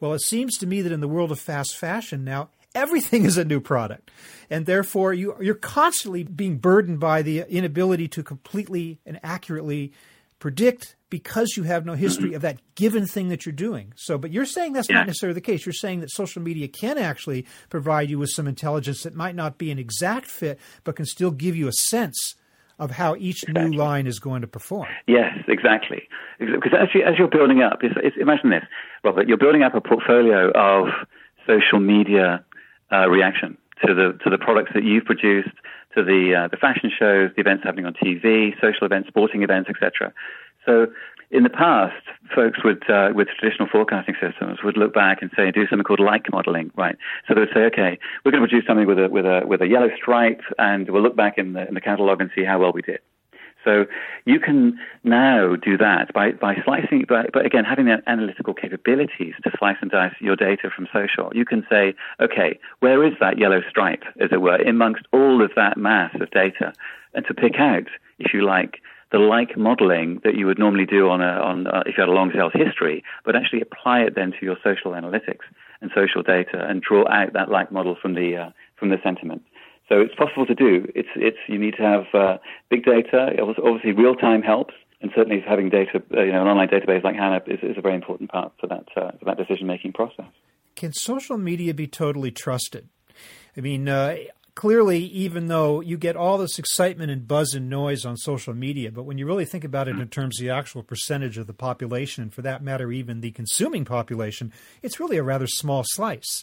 Well, 0.00 0.14
it 0.14 0.20
seems 0.22 0.58
to 0.58 0.66
me 0.66 0.82
that 0.82 0.92
in 0.92 1.00
the 1.00 1.08
world 1.08 1.30
of 1.30 1.38
fast 1.38 1.76
fashion 1.76 2.24
now, 2.24 2.50
everything 2.76 3.24
is 3.24 3.36
a 3.38 3.44
new 3.44 3.60
product. 3.60 4.10
And 4.50 4.66
therefore, 4.66 5.12
you, 5.12 5.34
you're 5.40 5.54
constantly 5.54 6.22
being 6.22 6.58
burdened 6.58 7.00
by 7.00 7.22
the 7.22 7.40
inability 7.40 8.06
to 8.08 8.22
completely 8.22 9.00
and 9.04 9.18
accurately 9.24 9.92
predict 10.38 10.94
because 11.08 11.56
you 11.56 11.62
have 11.62 11.86
no 11.86 11.94
history 11.94 12.34
of 12.34 12.42
that 12.42 12.60
given 12.74 13.06
thing 13.06 13.28
that 13.28 13.46
you're 13.46 13.52
doing. 13.52 13.92
So, 13.96 14.18
but 14.18 14.30
you're 14.30 14.44
saying 14.44 14.74
that's 14.74 14.88
yeah. 14.88 14.96
not 14.96 15.06
necessarily 15.06 15.34
the 15.34 15.40
case. 15.40 15.64
You're 15.64 15.72
saying 15.72 16.00
that 16.00 16.10
social 16.10 16.42
media 16.42 16.68
can 16.68 16.98
actually 16.98 17.46
provide 17.70 18.10
you 18.10 18.18
with 18.18 18.30
some 18.30 18.46
intelligence 18.46 19.02
that 19.04 19.14
might 19.14 19.34
not 19.34 19.56
be 19.56 19.70
an 19.70 19.78
exact 19.78 20.26
fit, 20.26 20.60
but 20.84 20.96
can 20.96 21.06
still 21.06 21.30
give 21.30 21.56
you 21.56 21.68
a 21.68 21.72
sense 21.72 22.34
of 22.78 22.90
how 22.90 23.16
each 23.16 23.44
exactly. 23.44 23.70
new 23.70 23.76
line 23.76 24.06
is 24.06 24.18
going 24.18 24.42
to 24.42 24.46
perform. 24.46 24.88
Yes, 25.06 25.32
exactly. 25.48 26.02
Because 26.38 26.72
as, 26.78 26.88
you, 26.94 27.02
as 27.02 27.14
you're 27.18 27.28
building 27.28 27.62
up, 27.62 27.78
it's, 27.82 27.94
it's, 28.02 28.16
imagine 28.20 28.50
this, 28.50 28.64
Robert, 29.02 29.26
you're 29.26 29.38
building 29.38 29.62
up 29.62 29.74
a 29.74 29.80
portfolio 29.80 30.50
of 30.50 30.88
social 31.46 31.80
media 31.80 32.44
uh, 32.92 33.08
reaction 33.08 33.56
to 33.84 33.94
the 33.94 34.18
to 34.24 34.30
the 34.30 34.38
products 34.38 34.72
that 34.74 34.84
you've 34.84 35.04
produced, 35.04 35.54
to 35.94 36.02
the 36.02 36.34
uh, 36.34 36.48
the 36.48 36.56
fashion 36.56 36.90
shows, 36.90 37.30
the 37.34 37.40
events 37.40 37.64
happening 37.64 37.86
on 37.86 37.94
TV, 37.94 38.54
social 38.60 38.86
events, 38.86 39.08
sporting 39.08 39.42
events, 39.42 39.68
etc. 39.68 40.12
So 40.64 40.88
in 41.30 41.42
the 41.42 41.50
past, 41.50 42.02
folks 42.34 42.62
would, 42.62 42.88
uh, 42.88 43.10
with 43.12 43.28
traditional 43.38 43.68
forecasting 43.68 44.14
systems, 44.20 44.60
would 44.62 44.76
look 44.76 44.94
back 44.94 45.22
and 45.22 45.30
say, 45.36 45.50
do 45.50 45.66
something 45.66 45.84
called 45.84 46.00
like 46.00 46.30
modeling, 46.30 46.70
right? 46.76 46.96
So 47.26 47.34
they 47.34 47.40
would 47.40 47.50
say, 47.52 47.60
okay, 47.62 47.98
we're 48.24 48.30
going 48.30 48.42
to 48.42 48.48
produce 48.48 48.66
something 48.66 48.86
with 48.86 48.98
a 48.98 49.08
with 49.08 49.26
a 49.26 49.42
with 49.44 49.60
a 49.60 49.66
yellow 49.66 49.90
stripe, 49.96 50.40
and 50.58 50.88
we'll 50.88 51.02
look 51.02 51.16
back 51.16 51.38
in 51.38 51.52
the 51.54 51.66
in 51.66 51.74
the 51.74 51.80
catalog 51.80 52.20
and 52.20 52.30
see 52.34 52.44
how 52.44 52.60
well 52.60 52.72
we 52.72 52.82
did. 52.82 53.00
So 53.66 53.86
you 54.24 54.38
can 54.38 54.78
now 55.02 55.56
do 55.56 55.76
that 55.76 56.12
by, 56.14 56.32
by 56.32 56.54
slicing, 56.64 57.04
but 57.08 57.44
again, 57.44 57.64
having 57.64 57.86
the 57.86 58.00
analytical 58.06 58.54
capabilities 58.54 59.34
to 59.42 59.50
slice 59.58 59.76
and 59.82 59.90
dice 59.90 60.14
your 60.20 60.36
data 60.36 60.70
from 60.74 60.86
social. 60.92 61.32
You 61.34 61.44
can 61.44 61.66
say, 61.68 61.94
okay, 62.20 62.60
where 62.78 63.04
is 63.04 63.14
that 63.20 63.38
yellow 63.38 63.60
stripe, 63.68 64.04
as 64.20 64.30
it 64.30 64.40
were, 64.40 64.56
amongst 64.56 65.02
all 65.12 65.42
of 65.44 65.50
that 65.56 65.76
mass 65.76 66.14
of 66.20 66.30
data? 66.30 66.72
And 67.12 67.26
to 67.26 67.34
pick 67.34 67.56
out, 67.58 67.88
if 68.20 68.32
you 68.32 68.46
like, 68.46 68.80
the 69.12 69.18
like 69.18 69.56
modeling 69.56 70.20
that 70.24 70.36
you 70.36 70.46
would 70.46 70.58
normally 70.58 70.86
do 70.86 71.08
on 71.08 71.20
a, 71.20 71.40
on 71.40 71.66
a, 71.66 71.80
if 71.86 71.96
you 71.96 72.02
had 72.02 72.08
a 72.08 72.12
long 72.12 72.30
sales 72.32 72.52
history, 72.54 73.02
but 73.24 73.34
actually 73.34 73.60
apply 73.60 74.00
it 74.00 74.14
then 74.14 74.32
to 74.32 74.38
your 74.42 74.56
social 74.62 74.92
analytics 74.92 75.46
and 75.80 75.90
social 75.94 76.22
data 76.22 76.66
and 76.68 76.82
draw 76.82 77.06
out 77.08 77.32
that 77.32 77.48
like 77.48 77.70
model 77.72 77.96
from 78.00 78.14
the, 78.14 78.36
uh, 78.36 78.50
from 78.76 78.90
the 78.90 78.98
sentiment. 79.02 79.42
So 79.88 80.00
it's 80.00 80.14
possible 80.14 80.46
to 80.46 80.54
do. 80.54 80.86
It's, 80.94 81.08
it's, 81.14 81.38
you 81.48 81.58
need 81.58 81.74
to 81.76 81.82
have 81.82 82.04
uh, 82.12 82.38
big 82.70 82.84
data. 82.84 83.36
Obviously, 83.40 83.92
real 83.92 84.16
time 84.16 84.42
helps, 84.42 84.74
and 85.00 85.12
certainly 85.14 85.42
having 85.46 85.70
data, 85.70 86.02
uh, 86.16 86.22
you 86.22 86.32
know, 86.32 86.42
an 86.42 86.48
online 86.48 86.68
database 86.68 87.04
like 87.04 87.14
HANA 87.14 87.42
is, 87.46 87.60
is 87.62 87.78
a 87.78 87.80
very 87.80 87.94
important 87.94 88.30
part 88.30 88.52
for 88.60 88.66
that, 88.66 88.86
uh, 88.96 89.12
for 89.18 89.24
that 89.26 89.36
decision 89.36 89.66
making 89.66 89.92
process. 89.92 90.26
Can 90.74 90.92
social 90.92 91.38
media 91.38 91.72
be 91.72 91.86
totally 91.86 92.30
trusted? 92.30 92.88
I 93.56 93.60
mean, 93.60 93.88
uh, 93.88 94.16
clearly, 94.56 95.04
even 95.04 95.46
though 95.46 95.80
you 95.80 95.96
get 95.96 96.16
all 96.16 96.38
this 96.38 96.58
excitement 96.58 97.10
and 97.10 97.28
buzz 97.28 97.54
and 97.54 97.70
noise 97.70 98.04
on 98.04 98.16
social 98.16 98.54
media, 98.54 98.90
but 98.90 99.04
when 99.04 99.18
you 99.18 99.26
really 99.26 99.44
think 99.44 99.64
about 99.64 99.86
it 99.86 99.98
in 99.98 100.08
terms 100.08 100.40
of 100.40 100.44
the 100.44 100.52
actual 100.52 100.82
percentage 100.82 101.38
of 101.38 101.46
the 101.46 101.54
population, 101.54 102.22
and 102.24 102.34
for 102.34 102.42
that 102.42 102.62
matter, 102.62 102.90
even 102.90 103.20
the 103.20 103.30
consuming 103.30 103.84
population, 103.84 104.52
it's 104.82 104.98
really 104.98 105.16
a 105.16 105.22
rather 105.22 105.46
small 105.46 105.84
slice. 105.84 106.42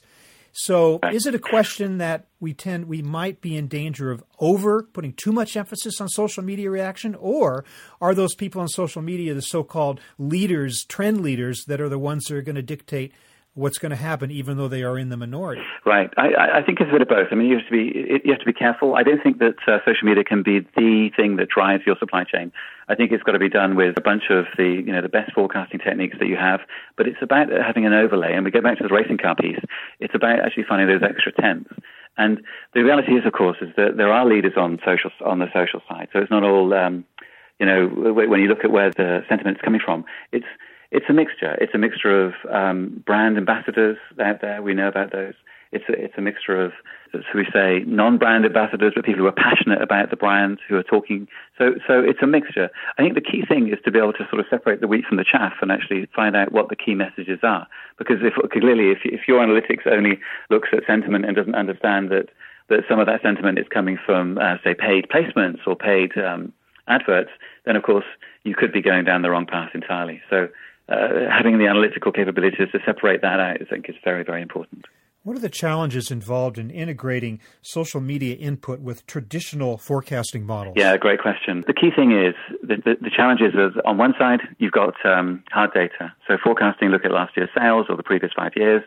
So, 0.55 0.99
is 1.11 1.25
it 1.25 1.33
a 1.33 1.39
question 1.39 1.97
that 1.97 2.27
we 2.39 2.53
tend 2.53 2.87
we 2.87 3.01
might 3.01 3.41
be 3.41 3.57
in 3.57 3.67
danger 3.67 4.11
of 4.11 4.23
over 4.39 4.83
putting 4.83 5.13
too 5.13 5.31
much 5.31 5.57
emphasis 5.57 5.99
on 5.99 6.07
social 6.09 6.43
media 6.43 6.69
reaction, 6.69 7.15
or 7.15 7.65
are 7.99 8.13
those 8.13 8.35
people 8.35 8.61
on 8.61 8.67
social 8.67 9.01
media 9.01 9.33
the 9.33 9.41
so-called 9.41 9.99
leaders, 10.19 10.85
trend 10.87 11.21
leaders, 11.21 11.65
that 11.65 11.81
are 11.81 11.89
the 11.89 11.97
ones 11.97 12.25
that 12.25 12.35
are 12.35 12.43
going 12.43 12.55
to 12.55 12.61
dictate 12.61 13.13
what's 13.55 13.77
going 13.77 13.91
to 13.91 13.95
happen, 13.95 14.31
even 14.31 14.57
though 14.57 14.67
they 14.67 14.81
are 14.81 14.97
in 14.97 15.09
the 15.09 15.17
minority. 15.17 15.61
Right. 15.85 16.09
I, 16.17 16.59
I 16.59 16.63
think 16.63 16.79
it's 16.79 16.89
a 16.89 16.91
bit 16.91 17.01
of 17.01 17.07
both. 17.07 17.27
I 17.31 17.35
mean, 17.35 17.47
you 17.47 17.57
have 17.57 17.65
to 17.67 17.71
be 17.71 18.21
you 18.25 18.31
have 18.31 18.39
to 18.39 18.45
be 18.45 18.53
careful. 18.53 18.95
I 18.95 19.03
don't 19.03 19.21
think 19.21 19.39
that 19.39 19.55
uh, 19.67 19.77
social 19.85 20.07
media 20.07 20.23
can 20.23 20.41
be 20.41 20.59
the 20.75 21.09
thing 21.15 21.35
that 21.37 21.49
drives 21.49 21.83
your 21.85 21.95
supply 21.99 22.23
chain. 22.23 22.51
I 22.89 22.95
think 22.95 23.11
it's 23.11 23.23
got 23.23 23.33
to 23.33 23.39
be 23.39 23.49
done 23.49 23.75
with 23.75 23.97
a 23.97 24.01
bunch 24.01 24.23
of 24.29 24.45
the 24.57 24.81
you 24.85 24.91
know 24.91 25.01
the 25.01 25.09
best 25.09 25.33
forecasting 25.33 25.79
techniques 25.79 26.17
that 26.19 26.27
you 26.27 26.35
have. 26.35 26.61
But 26.97 27.07
it's 27.07 27.21
about 27.21 27.49
having 27.49 27.85
an 27.85 27.93
overlay. 27.93 28.33
And 28.33 28.43
we 28.43 28.51
go 28.51 28.61
back 28.61 28.77
to 28.79 28.83
the 28.83 28.93
racing 28.93 29.17
car 29.17 29.35
piece. 29.35 29.59
It's 29.99 30.15
about 30.15 30.39
actually 30.39 30.65
finding 30.67 30.87
those 30.87 31.07
extra 31.07 31.31
tenths. 31.31 31.71
And 32.17 32.41
the 32.73 32.83
reality 32.83 33.13
is, 33.13 33.25
of 33.25 33.33
course, 33.33 33.57
is 33.61 33.69
that 33.75 33.97
there 33.97 34.11
are 34.11 34.25
leaders 34.25 34.53
on 34.57 34.79
social 34.85 35.11
on 35.25 35.39
the 35.39 35.47
social 35.53 35.81
side. 35.87 36.09
So 36.13 36.19
it's 36.19 36.31
not 36.31 36.43
all 36.43 36.73
um, 36.73 37.05
you 37.59 37.65
know 37.67 37.87
when 37.87 38.39
you 38.41 38.47
look 38.47 38.63
at 38.63 38.71
where 38.71 38.89
the 38.89 39.21
sentiment 39.29 39.57
is 39.57 39.61
coming 39.61 39.81
from. 39.83 40.05
It's 40.31 40.45
it's 40.93 41.07
a 41.09 41.13
mixture. 41.13 41.57
It's 41.59 41.73
a 41.73 41.77
mixture 41.79 42.25
of 42.25 42.33
um, 42.51 43.03
brand 43.05 43.35
ambassadors 43.37 43.97
out 44.21 44.41
there. 44.41 44.61
We 44.61 44.75
know 44.75 44.87
about 44.87 45.11
those. 45.11 45.33
It's 45.71 45.85
a, 45.89 45.93
it's 45.93 46.13
a 46.17 46.21
mixture 46.21 46.63
of, 46.63 46.71
so 47.11 47.19
we 47.33 47.47
say, 47.51 47.79
non-brand 47.87 48.45
ambassadors, 48.45 48.93
but 48.95 49.03
people 49.03 49.21
who 49.21 49.27
are 49.27 49.31
passionate 49.31 49.81
about 49.81 50.11
the 50.11 50.15
brand, 50.15 50.59
who 50.69 50.75
are 50.75 50.83
talking. 50.83 51.27
So, 51.57 51.73
so 51.87 51.99
it's 51.99 52.19
a 52.21 52.27
mixture. 52.27 52.69
I 52.99 53.01
think 53.01 53.15
the 53.15 53.21
key 53.21 53.43
thing 53.43 53.69
is 53.69 53.79
to 53.85 53.91
be 53.91 53.97
able 53.97 54.13
to 54.13 54.27
sort 54.29 54.39
of 54.39 54.45
separate 54.51 54.81
the 54.81 54.87
wheat 54.87 55.05
from 55.05 55.17
the 55.17 55.25
chaff 55.25 55.53
and 55.61 55.71
actually 55.71 56.07
find 56.15 56.35
out 56.35 56.51
what 56.51 56.69
the 56.69 56.75
key 56.75 56.93
messages 56.93 57.39
are. 57.41 57.65
Because 57.97 58.17
if 58.21 58.35
clearly, 58.51 58.91
if, 58.91 58.99
if 59.03 59.27
your 59.27 59.41
analytics 59.41 59.87
only 59.87 60.19
looks 60.51 60.69
at 60.73 60.85
sentiment 60.85 61.25
and 61.25 61.35
doesn't 61.35 61.55
understand 61.55 62.11
that 62.11 62.29
that 62.69 62.79
some 62.87 62.99
of 62.99 63.07
that 63.07 63.21
sentiment 63.21 63.59
is 63.59 63.65
coming 63.67 63.97
from, 64.05 64.37
uh, 64.37 64.55
say, 64.63 64.73
paid 64.73 65.07
placements 65.09 65.59
or 65.67 65.75
paid 65.75 66.17
um, 66.17 66.53
adverts, 66.87 67.29
then 67.65 67.75
of 67.75 67.83
course 67.83 68.05
you 68.43 68.55
could 68.55 68.71
be 68.71 68.81
going 68.81 69.03
down 69.03 69.21
the 69.21 69.29
wrong 69.29 69.45
path 69.45 69.71
entirely. 69.73 70.21
So 70.29 70.47
uh, 70.89 71.29
having 71.31 71.57
the 71.57 71.67
analytical 71.67 72.11
capabilities 72.11 72.67
to 72.71 72.79
separate 72.85 73.21
that 73.21 73.39
out, 73.39 73.61
I 73.61 73.65
think, 73.65 73.89
is 73.89 73.95
very, 74.03 74.23
very 74.23 74.41
important. 74.41 74.85
What 75.23 75.37
are 75.37 75.39
the 75.39 75.47
challenges 75.47 76.11
involved 76.11 76.57
in 76.57 76.69
integrating 76.69 77.39
social 77.61 78.01
media 78.01 78.35
input 78.35 78.81
with 78.81 79.05
traditional 79.07 79.77
forecasting 79.77 80.45
models? 80.45 80.75
Yeah, 80.77 80.97
great 80.97 81.21
question. 81.21 81.63
The 81.65 81.73
key 81.73 81.91
thing 81.95 82.11
is 82.11 82.35
the, 82.61 82.75
the, 82.83 82.95
the 82.99 83.09
challenge 83.09 83.39
is 83.39 83.53
on 83.85 83.97
one 83.97 84.13
side, 84.19 84.41
you've 84.57 84.73
got 84.73 84.93
um, 85.05 85.41
hard 85.49 85.71
data. 85.73 86.13
So 86.27 86.37
forecasting, 86.43 86.89
look 86.89 87.05
at 87.05 87.11
last 87.11 87.37
year's 87.37 87.49
sales 87.57 87.85
or 87.87 87.95
the 87.95 88.03
previous 88.03 88.33
five 88.35 88.51
years, 88.57 88.83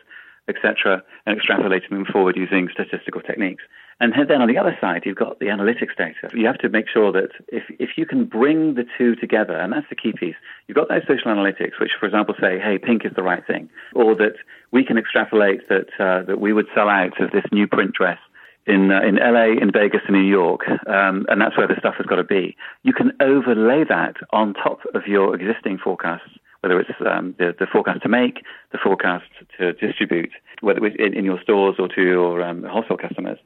etc., 0.47 1.03
and 1.25 1.39
extrapolating 1.39 1.89
them 1.89 2.05
forward 2.05 2.37
using 2.37 2.69
statistical 2.71 3.21
techniques. 3.21 3.63
And 3.99 4.13
then 4.13 4.41
on 4.41 4.47
the 4.47 4.57
other 4.57 4.77
side, 4.79 5.03
you've 5.05 5.17
got 5.17 5.39
the 5.39 5.47
analytics 5.47 5.95
data. 5.97 6.29
You 6.33 6.45
have 6.45 6.59
to 6.59 6.69
make 6.69 6.87
sure 6.87 7.11
that 7.13 7.29
if, 7.47 7.63
if 7.79 7.97
you 7.97 8.05
can 8.05 8.25
bring 8.25 8.75
the 8.75 8.85
two 8.97 9.15
together, 9.15 9.57
and 9.57 9.73
that's 9.73 9.89
the 9.89 9.95
key 9.95 10.13
piece, 10.13 10.35
you've 10.67 10.75
got 10.75 10.87
those 10.87 11.01
social 11.07 11.31
analytics, 11.31 11.79
which, 11.79 11.91
for 11.99 12.05
example, 12.05 12.35
say, 12.39 12.59
hey, 12.59 12.77
pink 12.77 13.05
is 13.05 13.11
the 13.15 13.23
right 13.23 13.45
thing, 13.45 13.69
or 13.95 14.15
that 14.15 14.35
we 14.71 14.85
can 14.85 14.97
extrapolate 14.97 15.67
that, 15.69 15.87
uh, 15.99 16.21
that 16.23 16.39
we 16.39 16.53
would 16.53 16.67
sell 16.75 16.89
out 16.89 17.19
of 17.19 17.31
this 17.31 17.45
new 17.51 17.67
print 17.67 17.93
dress 17.93 18.19
in 18.67 18.91
uh, 18.91 19.01
in 19.01 19.15
LA, 19.15 19.59
in 19.59 19.71
Vegas, 19.71 20.01
in 20.07 20.13
New 20.13 20.29
York, 20.29 20.61
um, 20.87 21.25
and 21.29 21.41
that's 21.41 21.57
where 21.57 21.67
the 21.67 21.75
stuff 21.79 21.95
has 21.97 22.05
got 22.05 22.17
to 22.17 22.23
be. 22.23 22.55
You 22.83 22.93
can 22.93 23.13
overlay 23.21 23.83
that 23.87 24.15
on 24.31 24.53
top 24.53 24.79
of 24.93 25.07
your 25.07 25.33
existing 25.35 25.79
forecasts, 25.79 26.29
whether 26.61 26.79
it's 26.79 26.89
um, 27.05 27.35
the, 27.37 27.55
the 27.57 27.67
forecast 27.71 28.01
to 28.03 28.09
make, 28.09 28.43
the 28.71 28.77
forecast 28.77 29.25
to 29.57 29.73
distribute, 29.73 30.31
whether 30.61 30.85
it's 30.85 30.95
in, 30.99 31.13
in 31.13 31.25
your 31.25 31.41
stores 31.41 31.75
or 31.79 31.87
to 31.89 32.01
your 32.01 32.41
um, 32.41 32.63
wholesale 32.63 32.97
customers. 32.97 33.39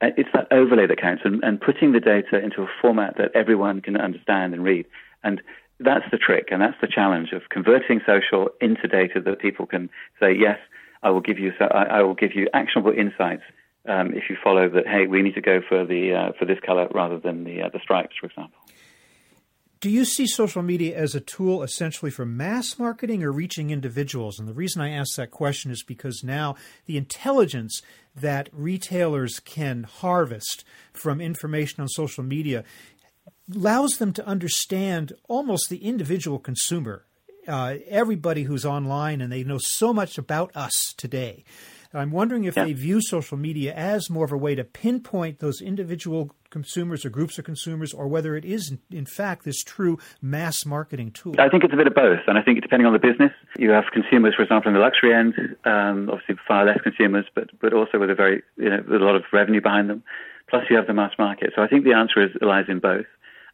Uh, 0.00 0.08
it's 0.16 0.28
that 0.32 0.46
overlay 0.52 0.86
that 0.86 1.00
counts 1.00 1.22
and, 1.24 1.42
and 1.42 1.60
putting 1.60 1.92
the 1.92 2.00
data 2.00 2.38
into 2.38 2.62
a 2.62 2.68
format 2.80 3.16
that 3.18 3.30
everyone 3.34 3.80
can 3.80 3.96
understand 3.96 4.54
and 4.54 4.62
read. 4.62 4.86
And 5.24 5.42
that's 5.80 6.04
the 6.10 6.18
trick 6.18 6.48
and 6.50 6.62
that's 6.62 6.80
the 6.80 6.88
challenge 6.88 7.32
of 7.32 7.42
converting 7.50 8.00
social 8.06 8.48
into 8.60 8.86
data 8.86 9.20
that 9.20 9.38
people 9.40 9.66
can 9.66 9.90
say, 10.20 10.32
yes, 10.32 10.58
I 11.02 11.10
will 11.10 11.20
give 11.20 11.38
you, 11.38 11.52
I 11.60 12.02
will 12.02 12.14
give 12.14 12.34
you 12.34 12.48
actionable 12.52 12.92
insights 12.92 13.42
um, 13.88 14.12
if 14.14 14.28
you 14.28 14.36
follow 14.42 14.68
that, 14.68 14.86
hey, 14.86 15.06
we 15.06 15.22
need 15.22 15.34
to 15.34 15.40
go 15.40 15.60
for 15.66 15.84
the 15.84 16.14
uh, 16.14 16.32
for 16.38 16.44
this 16.44 16.58
color 16.64 16.88
rather 16.92 17.18
than 17.18 17.44
the 17.44 17.62
uh, 17.62 17.68
the 17.72 17.80
stripes, 17.80 18.16
for 18.20 18.26
example. 18.26 18.57
Do 19.80 19.90
you 19.90 20.04
see 20.04 20.26
social 20.26 20.62
media 20.62 20.96
as 20.96 21.14
a 21.14 21.20
tool 21.20 21.62
essentially 21.62 22.10
for 22.10 22.26
mass 22.26 22.80
marketing 22.80 23.22
or 23.22 23.30
reaching 23.30 23.70
individuals? 23.70 24.38
And 24.38 24.48
the 24.48 24.54
reason 24.54 24.82
I 24.82 24.90
ask 24.90 25.14
that 25.14 25.30
question 25.30 25.70
is 25.70 25.84
because 25.84 26.24
now 26.24 26.56
the 26.86 26.96
intelligence 26.96 27.80
that 28.16 28.48
retailers 28.52 29.38
can 29.38 29.84
harvest 29.84 30.64
from 30.92 31.20
information 31.20 31.80
on 31.80 31.88
social 31.88 32.24
media 32.24 32.64
allows 33.54 33.98
them 33.98 34.12
to 34.14 34.26
understand 34.26 35.12
almost 35.28 35.70
the 35.70 35.84
individual 35.84 36.40
consumer, 36.40 37.04
uh, 37.46 37.76
everybody 37.86 38.42
who's 38.42 38.64
online, 38.64 39.20
and 39.20 39.32
they 39.32 39.44
know 39.44 39.58
so 39.58 39.94
much 39.94 40.18
about 40.18 40.54
us 40.56 40.92
today. 40.96 41.44
I'm 41.94 42.10
wondering 42.10 42.44
if 42.44 42.56
yeah. 42.56 42.64
they 42.64 42.72
view 42.74 43.00
social 43.00 43.38
media 43.38 43.74
as 43.74 44.10
more 44.10 44.24
of 44.24 44.32
a 44.32 44.36
way 44.36 44.54
to 44.54 44.64
pinpoint 44.64 45.38
those 45.38 45.62
individual 45.62 46.34
consumers 46.50 47.04
or 47.04 47.10
groups 47.10 47.38
of 47.38 47.44
consumers, 47.44 47.92
or 47.92 48.08
whether 48.08 48.36
it 48.36 48.44
is, 48.44 48.72
in 48.90 49.06
fact, 49.06 49.44
this 49.44 49.62
true 49.62 49.98
mass 50.22 50.64
marketing 50.64 51.10
tool. 51.12 51.34
I 51.38 51.48
think 51.48 51.64
it's 51.64 51.72
a 51.72 51.76
bit 51.76 51.86
of 51.86 51.94
both, 51.94 52.20
and 52.26 52.38
I 52.38 52.42
think 52.42 52.60
depending 52.62 52.86
on 52.86 52.92
the 52.92 52.98
business, 52.98 53.32
you 53.58 53.70
have 53.70 53.84
consumers, 53.92 54.34
for 54.34 54.42
example, 54.42 54.68
in 54.68 54.74
the 54.74 54.80
luxury 54.80 55.14
end, 55.14 55.34
um, 55.64 56.08
obviously 56.10 56.36
far 56.46 56.64
less 56.64 56.80
consumers, 56.82 57.26
but 57.34 57.50
but 57.60 57.72
also 57.72 57.98
with 57.98 58.10
a 58.10 58.14
very 58.14 58.42
you 58.56 58.70
know 58.70 58.82
with 58.88 59.00
a 59.00 59.04
lot 59.04 59.16
of 59.16 59.24
revenue 59.32 59.60
behind 59.60 59.90
them. 59.90 60.02
Plus, 60.48 60.64
you 60.70 60.76
have 60.76 60.86
the 60.86 60.94
mass 60.94 61.12
market. 61.18 61.52
So 61.54 61.62
I 61.62 61.68
think 61.68 61.84
the 61.84 61.92
answer 61.92 62.22
is 62.24 62.30
lies 62.40 62.66
in 62.68 62.78
both. 62.78 63.04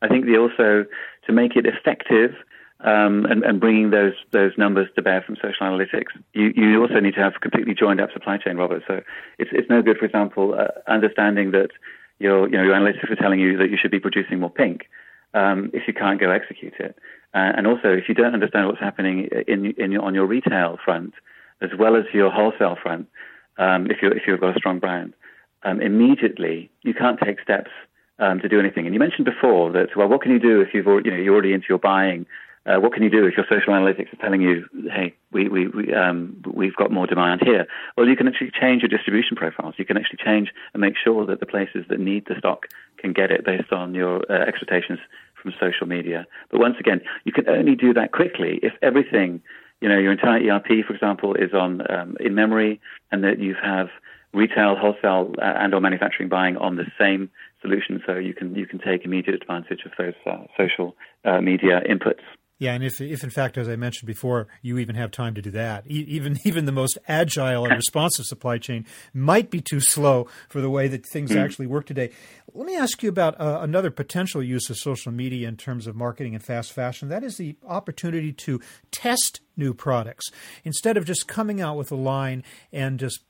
I 0.00 0.08
think 0.08 0.26
the 0.26 0.36
also 0.36 0.84
to 1.26 1.32
make 1.32 1.56
it 1.56 1.66
effective 1.66 2.34
um, 2.80 3.24
and, 3.24 3.42
and, 3.44 3.60
bringing 3.60 3.90
those 3.90 4.12
those 4.30 4.52
numbers 4.58 4.88
to 4.94 5.02
bear 5.02 5.22
from 5.22 5.36
social 5.36 5.62
analytics. 5.66 6.12
You, 6.34 6.52
you 6.54 6.82
also 6.82 7.00
need 7.00 7.14
to 7.14 7.20
have 7.20 7.34
completely 7.40 7.74
joined 7.74 8.00
up 8.00 8.12
supply 8.12 8.36
chain, 8.36 8.56
Robert. 8.56 8.82
So 8.86 9.00
it's 9.38 9.50
it's 9.52 9.70
no 9.70 9.80
good, 9.80 9.96
for 9.96 10.04
example, 10.04 10.54
uh, 10.54 10.68
understanding 10.90 11.52
that 11.52 11.70
your 12.18 12.49
you 12.49 12.56
know 12.56 12.62
your 12.62 12.75
analytics 12.75 13.11
are 13.11 13.16
telling 13.16 13.40
you 13.40 13.56
that 13.59 13.71
you 13.71 13.76
should 13.80 13.90
be 13.90 14.00
producing 14.00 14.40
more 14.40 14.50
pink 14.50 14.88
um, 15.35 15.71
if 15.73 15.83
you 15.87 15.94
can't 15.94 16.21
go 16.21 16.30
execute 16.30 16.75
it, 16.78 16.97
uh, 17.35 17.52
and 17.56 17.66
also 17.66 17.88
if 17.88 18.09
you 18.09 18.14
don't 18.14 18.35
understand 18.35 18.66
what's 18.66 18.80
happening 18.80 19.28
in 19.47 19.75
in 19.78 19.97
on 19.97 20.14
your 20.14 20.26
retail 20.26 20.78
front 20.85 21.14
as 21.61 21.71
well 21.78 21.96
as 21.96 22.05
your 22.12 22.31
wholesale 22.31 22.77
front. 22.81 23.09
Um, 23.57 23.90
if 23.90 23.98
you 24.03 24.11
if 24.11 24.22
you've 24.27 24.40
got 24.40 24.57
a 24.57 24.59
strong 24.59 24.79
brand, 24.81 25.14
um, 25.62 25.81
immediately 25.81 26.70
you 26.83 26.94
can't 26.94 27.18
take 27.20 27.40
steps 27.40 27.70
um, 28.18 28.40
to 28.40 28.48
do 28.48 28.61
anything. 28.61 28.87
And 28.87 28.94
you 28.94 29.00
mentioned 29.00 29.24
before 29.24 29.72
that, 29.72 29.96
well, 29.96 30.09
what 30.09 30.22
can 30.22 30.33
you 30.33 30.38
do 30.38 30.61
if 30.61 30.68
you've 30.72 30.87
already, 30.87 31.11
you 31.11 31.16
know, 31.16 31.22
you're 31.22 31.35
already 31.35 31.53
into 31.53 31.66
your 31.68 31.79
buying 31.79 32.27
uh, 32.66 32.81
what 32.81 32.92
can 32.92 33.03
you 33.03 33.11
do 33.11 33.27
if 33.27 33.37
your 33.37 33.46
social 33.48 33.74
analytics 33.74 34.12
are 34.12 34.22
telling 34.22 34.40
you, 34.40 34.64
hey, 34.90 35.14
we, 35.33 35.48
we, 35.48 35.68
we, 35.68 35.92
um, 35.92 36.42
we've 36.53 36.77
got 36.77 36.90
more 36.90 37.07
demand 37.07 37.42
here? 37.44 37.66
Well, 37.96 38.09
you 38.09 38.16
can 38.16 38.27
actually 38.27 38.53
change 38.59 38.83
your 38.83 38.88
distribution 38.88 39.37
profiles. 39.37 39.74
You 39.77 39.85
can 39.85 39.98
actually 39.98 40.18
change 40.24 40.50
and 40.72 40.81
make 40.81 40.94
sure 40.96 41.27
that 41.27 41.40
the 41.40 41.46
places 41.46 41.85
that 41.88 42.00
need 42.00 42.24
the 42.27 42.37
stock 42.38 42.66
can 42.96 43.12
get 43.12 43.31
it 43.31 43.44
based 43.44 43.72
on 43.72 43.94
your 43.94 44.24
uh, 44.31 44.46
expectations 44.46 44.98
from 45.40 45.53
social 45.61 45.87
media. 45.87 46.27
But 46.50 46.61
once 46.61 46.77
again, 46.81 47.03
you 47.24 47.33
can 47.33 47.48
only 47.48 47.77
do 47.77 47.92
that 47.92 48.12
quickly 48.12 48.61
if 48.62 48.72
everything, 48.81 49.42
you 49.83 49.88
know, 49.88 49.98
your 49.98 50.12
entire 50.12 50.40
ERP, 50.40 50.87
for 50.87 50.94
example, 50.94 51.35
is 51.35 51.53
on 51.53 51.83
um, 51.92 52.16
in 52.18 52.35
memory, 52.35 52.81
and 53.12 53.22
that 53.24 53.40
you 53.40 53.55
have 53.62 53.88
retail, 54.33 54.74
wholesale, 54.74 55.35
uh, 55.38 55.44
and 55.44 55.74
or 55.74 55.81
manufacturing 55.81 56.31
buying 56.31 56.57
on 56.57 56.77
the 56.77 56.87
same 56.98 57.31
solution, 57.61 58.03
so 58.07 58.16
you 58.16 58.33
can 58.33 58.55
you 58.55 58.66
can 58.66 58.79
take 58.79 59.05
immediate 59.05 59.35
advantage 59.35 59.81
of 59.85 59.92
those 59.98 60.14
uh, 60.27 60.44
social 60.57 60.96
uh, 61.27 61.42
media 61.42 61.83
inputs. 61.88 62.24
Yeah, 62.58 62.72
and 62.74 62.84
if, 62.84 63.00
if 63.00 63.24
in 63.24 63.30
fact, 63.30 63.58
as 63.58 63.68
I 63.68 63.74
mentioned 63.74 64.06
before, 64.06 64.46
you 64.62 64.78
even 64.78 64.94
have 64.94 65.10
time 65.10 65.34
to 65.34 65.42
do 65.42 65.50
that, 65.50 65.84
e- 65.90 66.06
even 66.08 66.38
even 66.44 66.66
the 66.66 66.72
most 66.72 66.98
agile 67.08 67.64
and 67.64 67.74
responsive 67.74 68.26
supply 68.26 68.58
chain 68.58 68.86
might 69.12 69.50
be 69.50 69.60
too 69.60 69.80
slow 69.80 70.28
for 70.48 70.60
the 70.60 70.70
way 70.70 70.86
that 70.88 71.04
things 71.04 71.32
mm. 71.32 71.36
actually 71.36 71.66
work 71.66 71.86
today. 71.86 72.10
Let 72.52 72.66
me 72.66 72.76
ask 72.76 73.02
you 73.02 73.08
about 73.08 73.40
uh, 73.40 73.58
another 73.60 73.90
potential 73.90 74.42
use 74.42 74.70
of 74.70 74.76
social 74.76 75.10
media 75.10 75.48
in 75.48 75.56
terms 75.56 75.88
of 75.88 75.96
marketing 75.96 76.34
and 76.34 76.44
fast 76.44 76.72
fashion. 76.72 77.08
That 77.08 77.24
is 77.24 77.36
the 77.36 77.56
opportunity 77.66 78.32
to 78.32 78.60
test 78.92 79.40
new 79.56 79.74
products 79.74 80.26
instead 80.62 80.96
of 80.96 81.04
just 81.04 81.26
coming 81.26 81.60
out 81.60 81.76
with 81.76 81.90
a 81.90 81.96
line 81.96 82.44
and 82.72 83.00
just 83.00 83.24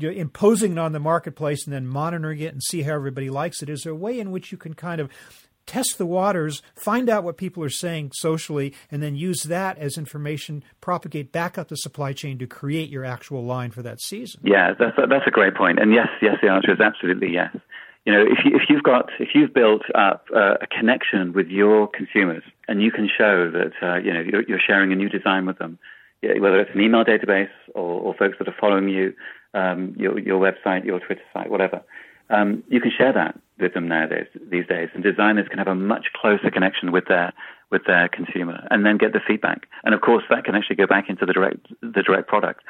imposing 0.00 0.72
it 0.72 0.78
on 0.78 0.92
the 0.92 1.00
marketplace 1.00 1.64
and 1.64 1.72
then 1.72 1.86
monitoring 1.86 2.40
it 2.40 2.52
and 2.52 2.62
see 2.62 2.82
how 2.82 2.94
everybody 2.94 3.30
likes 3.30 3.62
it. 3.62 3.68
Is 3.68 3.82
there 3.82 3.92
a 3.92 3.96
way 3.96 4.18
in 4.18 4.30
which 4.30 4.50
you 4.50 4.58
can 4.58 4.74
kind 4.74 5.00
of 5.00 5.10
test 5.66 5.98
the 5.98 6.06
waters, 6.06 6.62
find 6.74 7.08
out 7.08 7.24
what 7.24 7.36
people 7.36 7.62
are 7.62 7.70
saying 7.70 8.12
socially, 8.14 8.74
and 8.90 9.02
then 9.02 9.16
use 9.16 9.42
that 9.44 9.78
as 9.78 9.98
information, 9.98 10.64
propagate 10.80 11.32
back 11.32 11.58
up 11.58 11.68
the 11.68 11.76
supply 11.76 12.12
chain 12.12 12.38
to 12.38 12.46
create 12.46 12.88
your 12.88 13.04
actual 13.04 13.44
line 13.44 13.70
for 13.70 13.82
that 13.82 14.00
season. 14.00 14.40
Yeah, 14.44 14.72
that's 14.78 14.96
a, 14.98 15.06
that's 15.06 15.26
a 15.26 15.30
great 15.30 15.54
point. 15.54 15.78
And 15.78 15.92
yes, 15.92 16.08
yes, 16.22 16.36
the 16.42 16.48
answer 16.48 16.72
is 16.72 16.80
absolutely 16.80 17.32
yes. 17.32 17.54
You 18.04 18.12
know, 18.12 18.22
if 18.22 18.38
you, 18.44 18.54
if 18.54 18.62
you've 18.68 18.84
got 18.84 19.10
if 19.18 19.30
you've 19.34 19.52
built 19.52 19.82
up 19.94 20.26
uh, 20.34 20.54
a 20.62 20.66
connection 20.68 21.32
with 21.32 21.48
your 21.48 21.88
consumers, 21.88 22.44
and 22.68 22.80
you 22.80 22.92
can 22.92 23.08
show 23.08 23.50
that 23.50 23.72
uh, 23.82 23.96
you 23.96 24.12
know 24.12 24.20
you're, 24.20 24.42
you're, 24.42 24.60
sharing 24.64 24.92
a 24.92 24.94
new 24.94 25.08
design 25.08 25.44
with 25.44 25.58
them, 25.58 25.76
whether 26.22 26.60
it's 26.60 26.70
an 26.72 26.80
email 26.80 27.04
database 27.04 27.50
or, 27.74 28.00
or 28.00 28.14
folks 28.14 28.36
that 28.38 28.46
are 28.46 28.54
following 28.60 28.88
you, 28.88 29.12
um, 29.54 29.96
your 29.98 30.20
your 30.20 30.40
website, 30.40 30.84
your 30.84 31.00
Twitter 31.00 31.22
site, 31.34 31.50
whatever 31.50 31.82
um, 32.30 32.62
you 32.68 32.80
can 32.80 32.90
share 32.96 33.12
that 33.12 33.38
with 33.58 33.74
them 33.74 33.88
nowadays, 33.88 34.26
these 34.50 34.66
days, 34.66 34.88
and 34.94 35.02
designers 35.02 35.48
can 35.48 35.58
have 35.58 35.68
a 35.68 35.74
much 35.74 36.06
closer 36.14 36.50
connection 36.50 36.92
with 36.92 37.06
their 37.06 37.32
with 37.70 37.82
their 37.86 38.08
consumer, 38.08 38.66
and 38.70 38.86
then 38.86 38.96
get 38.96 39.12
the 39.12 39.20
feedback. 39.26 39.66
And 39.82 39.94
of 39.94 40.00
course, 40.00 40.24
that 40.30 40.44
can 40.44 40.54
actually 40.54 40.76
go 40.76 40.86
back 40.86 41.08
into 41.08 41.26
the 41.26 41.32
direct 41.32 41.66
the 41.80 42.02
direct 42.02 42.28
product. 42.28 42.62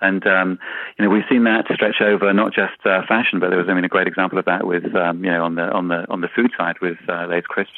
And 0.00 0.26
um, 0.26 0.58
you 0.98 1.04
know, 1.04 1.10
we've 1.10 1.24
seen 1.30 1.44
that 1.44 1.66
stretch 1.72 2.00
over 2.00 2.32
not 2.32 2.52
just 2.52 2.84
uh, 2.84 3.02
fashion, 3.06 3.38
but 3.38 3.50
there 3.50 3.58
was 3.58 3.68
I 3.68 3.74
mean 3.74 3.84
a 3.84 3.88
great 3.88 4.08
example 4.08 4.38
of 4.38 4.44
that 4.46 4.66
with 4.66 4.94
um, 4.96 5.24
you 5.24 5.30
know 5.30 5.44
on 5.44 5.54
the 5.54 5.70
on 5.70 5.88
the 5.88 6.08
on 6.10 6.20
the 6.20 6.28
food 6.34 6.50
side 6.58 6.76
with 6.82 6.98
uh, 7.08 7.26
Lay's 7.26 7.44
crisps, 7.46 7.72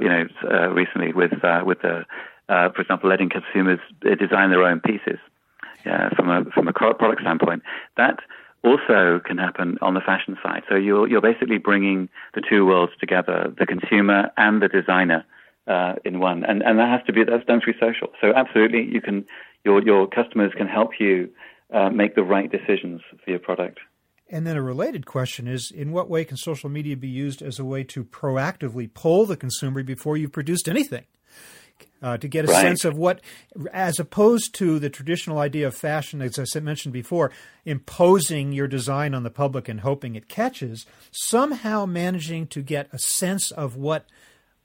you 0.00 0.08
know, 0.08 0.24
uh, 0.50 0.68
recently 0.68 1.12
with 1.12 1.44
uh, 1.44 1.62
with 1.64 1.82
the 1.82 2.04
uh, 2.48 2.68
for 2.70 2.82
example, 2.82 3.08
letting 3.08 3.30
consumers 3.30 3.78
design 4.00 4.50
their 4.50 4.64
own 4.64 4.80
pieces. 4.80 5.18
Yeah, 5.86 6.10
from 6.10 6.28
a 6.28 6.44
from 6.52 6.68
a 6.68 6.72
product 6.72 7.22
standpoint, 7.22 7.62
that 7.96 8.20
also 8.62 9.20
can 9.24 9.38
happen 9.38 9.78
on 9.80 9.94
the 9.94 10.00
fashion 10.00 10.36
side. 10.42 10.62
So 10.68 10.76
you're, 10.76 11.08
you're 11.08 11.20
basically 11.20 11.58
bringing 11.58 12.08
the 12.34 12.42
two 12.48 12.66
worlds 12.66 12.92
together, 13.00 13.52
the 13.58 13.66
consumer 13.66 14.30
and 14.36 14.62
the 14.62 14.68
designer 14.68 15.24
uh, 15.66 15.94
in 16.04 16.20
one. 16.20 16.44
And, 16.44 16.62
and 16.62 16.78
that 16.78 16.88
has 16.88 17.00
to 17.06 17.12
be, 17.12 17.24
that's 17.24 17.44
done 17.46 17.60
through 17.62 17.74
social. 17.74 18.08
So 18.20 18.32
absolutely, 18.34 18.88
you 18.90 19.00
can, 19.00 19.24
your, 19.64 19.82
your 19.82 20.06
customers 20.06 20.52
can 20.56 20.66
help 20.66 20.92
you 20.98 21.30
uh, 21.72 21.88
make 21.90 22.14
the 22.14 22.22
right 22.22 22.50
decisions 22.50 23.00
for 23.24 23.30
your 23.30 23.38
product. 23.38 23.78
And 24.28 24.46
then 24.46 24.56
a 24.56 24.62
related 24.62 25.06
question 25.06 25.48
is 25.48 25.72
in 25.74 25.90
what 25.90 26.08
way 26.08 26.24
can 26.24 26.36
social 26.36 26.70
media 26.70 26.96
be 26.96 27.08
used 27.08 27.42
as 27.42 27.58
a 27.58 27.64
way 27.64 27.82
to 27.84 28.04
proactively 28.04 28.92
pull 28.92 29.26
the 29.26 29.36
consumer 29.36 29.82
before 29.82 30.16
you've 30.16 30.32
produced 30.32 30.68
anything? 30.68 31.04
Uh, 32.02 32.16
to 32.18 32.28
get 32.28 32.44
a 32.44 32.48
right. 32.48 32.60
sense 32.60 32.84
of 32.84 32.96
what, 32.96 33.20
as 33.72 33.98
opposed 33.98 34.54
to 34.56 34.78
the 34.78 34.90
traditional 34.90 35.38
idea 35.38 35.66
of 35.66 35.74
fashion, 35.74 36.22
as 36.22 36.38
I 36.38 36.60
mentioned 36.60 36.92
before, 36.92 37.30
imposing 37.64 38.52
your 38.52 38.66
design 38.66 39.14
on 39.14 39.22
the 39.22 39.30
public 39.30 39.68
and 39.68 39.80
hoping 39.80 40.14
it 40.14 40.28
catches, 40.28 40.86
somehow 41.10 41.86
managing 41.86 42.46
to 42.48 42.62
get 42.62 42.88
a 42.92 42.98
sense 42.98 43.50
of 43.50 43.76
what 43.76 44.06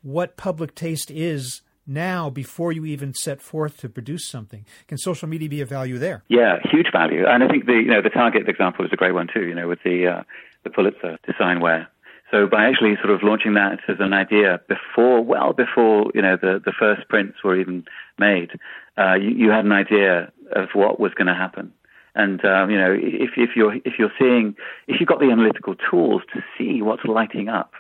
what 0.01 0.37
public 0.37 0.75
taste 0.75 1.09
is 1.09 1.61
now 1.87 2.29
before 2.29 2.71
you 2.71 2.85
even 2.85 3.13
set 3.13 3.41
forth 3.41 3.77
to 3.77 3.89
produce 3.89 4.27
something? 4.27 4.65
Can 4.87 4.97
social 4.97 5.27
media 5.27 5.49
be 5.49 5.61
of 5.61 5.69
value 5.69 5.97
there? 5.97 6.23
Yeah, 6.27 6.57
huge 6.71 6.87
value. 6.91 7.25
And 7.27 7.43
I 7.43 7.47
think 7.47 7.65
the 7.65 7.73
you 7.73 7.87
know 7.87 8.01
the 8.01 8.09
Target 8.09 8.47
example 8.47 8.85
is 8.85 8.91
a 8.93 8.95
great 8.95 9.13
one 9.13 9.27
too. 9.33 9.45
You 9.45 9.55
know, 9.55 9.67
with 9.67 9.79
the 9.83 10.07
uh, 10.07 10.23
the 10.63 10.69
Pulitzer 10.69 11.17
design 11.25 11.59
wear. 11.59 11.89
So 12.35 12.47
by 12.47 12.65
actually 12.65 12.97
sort 12.97 13.11
of 13.11 13.23
launching 13.23 13.53
that 13.53 13.79
as 13.87 13.95
an 13.99 14.11
idea 14.11 14.59
before, 14.67 15.23
well 15.23 15.53
before 15.53 16.11
you 16.13 16.21
know 16.21 16.35
the 16.35 16.61
the 16.63 16.73
first 16.77 17.07
prints 17.07 17.41
were 17.45 17.57
even 17.57 17.85
made, 18.19 18.51
uh, 18.97 19.13
you, 19.13 19.29
you 19.29 19.49
had 19.51 19.63
an 19.63 19.71
idea 19.71 20.33
of 20.51 20.67
what 20.73 20.99
was 20.99 21.13
going 21.13 21.27
to 21.27 21.33
happen. 21.33 21.71
And 22.13 22.43
um, 22.43 22.69
you 22.69 22.77
know, 22.77 22.91
if 22.91 23.31
if 23.37 23.51
you're 23.55 23.75
if 23.85 23.93
you're 23.97 24.11
seeing 24.19 24.53
if 24.87 24.99
you've 24.99 25.07
got 25.07 25.19
the 25.19 25.31
analytical 25.31 25.75
tools 25.89 26.23
to 26.33 26.41
see 26.57 26.81
what's 26.81 27.05
lighting 27.05 27.47
up 27.47 27.71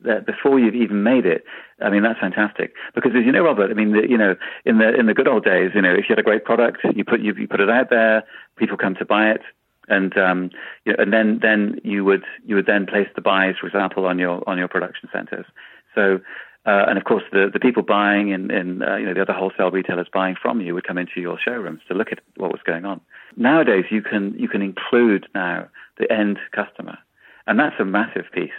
that 0.00 0.26
before 0.26 0.58
you've 0.58 0.74
even 0.74 1.04
made 1.04 1.24
it, 1.24 1.44
I 1.80 1.90
mean 1.90 2.02
that's 2.02 2.18
fantastic. 2.18 2.74
Because 2.96 3.12
as 3.14 3.24
you 3.24 3.30
know, 3.30 3.44
Robert, 3.44 3.70
I 3.70 3.74
mean, 3.74 3.92
the, 3.92 4.10
you 4.10 4.18
know, 4.18 4.34
in 4.64 4.78
the 4.78 4.92
in 4.92 5.06
the 5.06 5.14
good 5.14 5.28
old 5.28 5.44
days, 5.44 5.70
you 5.72 5.82
know, 5.82 5.92
if 5.92 6.08
you 6.08 6.16
had 6.16 6.18
a 6.18 6.24
great 6.24 6.44
product, 6.44 6.78
you 6.96 7.04
put 7.04 7.20
you, 7.20 7.32
you 7.34 7.46
put 7.46 7.60
it 7.60 7.70
out 7.70 7.90
there, 7.90 8.24
people 8.56 8.76
come 8.76 8.96
to 8.96 9.04
buy 9.04 9.30
it, 9.30 9.42
and 9.90 10.16
um, 10.16 10.50
you 10.84 10.92
know, 10.92 11.02
and 11.02 11.12
then 11.12 11.40
then 11.42 11.80
you 11.84 12.04
would 12.04 12.24
you 12.46 12.54
would 12.54 12.66
then 12.66 12.86
place 12.86 13.08
the 13.14 13.20
buys, 13.20 13.56
for 13.60 13.66
example, 13.66 14.06
on 14.06 14.18
your 14.18 14.42
on 14.48 14.56
your 14.56 14.68
production 14.68 15.08
centers. 15.12 15.46
So 15.94 16.20
uh, 16.66 16.84
and 16.88 16.98
of 16.98 17.04
course, 17.04 17.22
the, 17.32 17.48
the 17.50 17.58
people 17.58 17.82
buying 17.82 18.30
in, 18.30 18.50
in 18.50 18.82
uh, 18.82 18.96
you 18.96 19.06
know 19.06 19.14
the 19.14 19.22
other 19.22 19.32
wholesale 19.32 19.70
retailers 19.70 20.08
buying 20.12 20.36
from 20.40 20.60
you 20.60 20.74
would 20.74 20.86
come 20.86 20.98
into 20.98 21.20
your 21.20 21.38
showrooms 21.42 21.80
to 21.88 21.94
look 21.94 22.12
at 22.12 22.20
what 22.36 22.52
was 22.52 22.60
going 22.66 22.84
on. 22.84 23.00
Nowadays, 23.36 23.86
you 23.90 24.02
can 24.02 24.34
you 24.38 24.46
can 24.46 24.60
include 24.60 25.26
now 25.34 25.68
the 25.98 26.10
end 26.12 26.38
customer, 26.52 26.98
and 27.46 27.58
that's 27.58 27.76
a 27.80 27.84
massive 27.84 28.26
piece. 28.32 28.50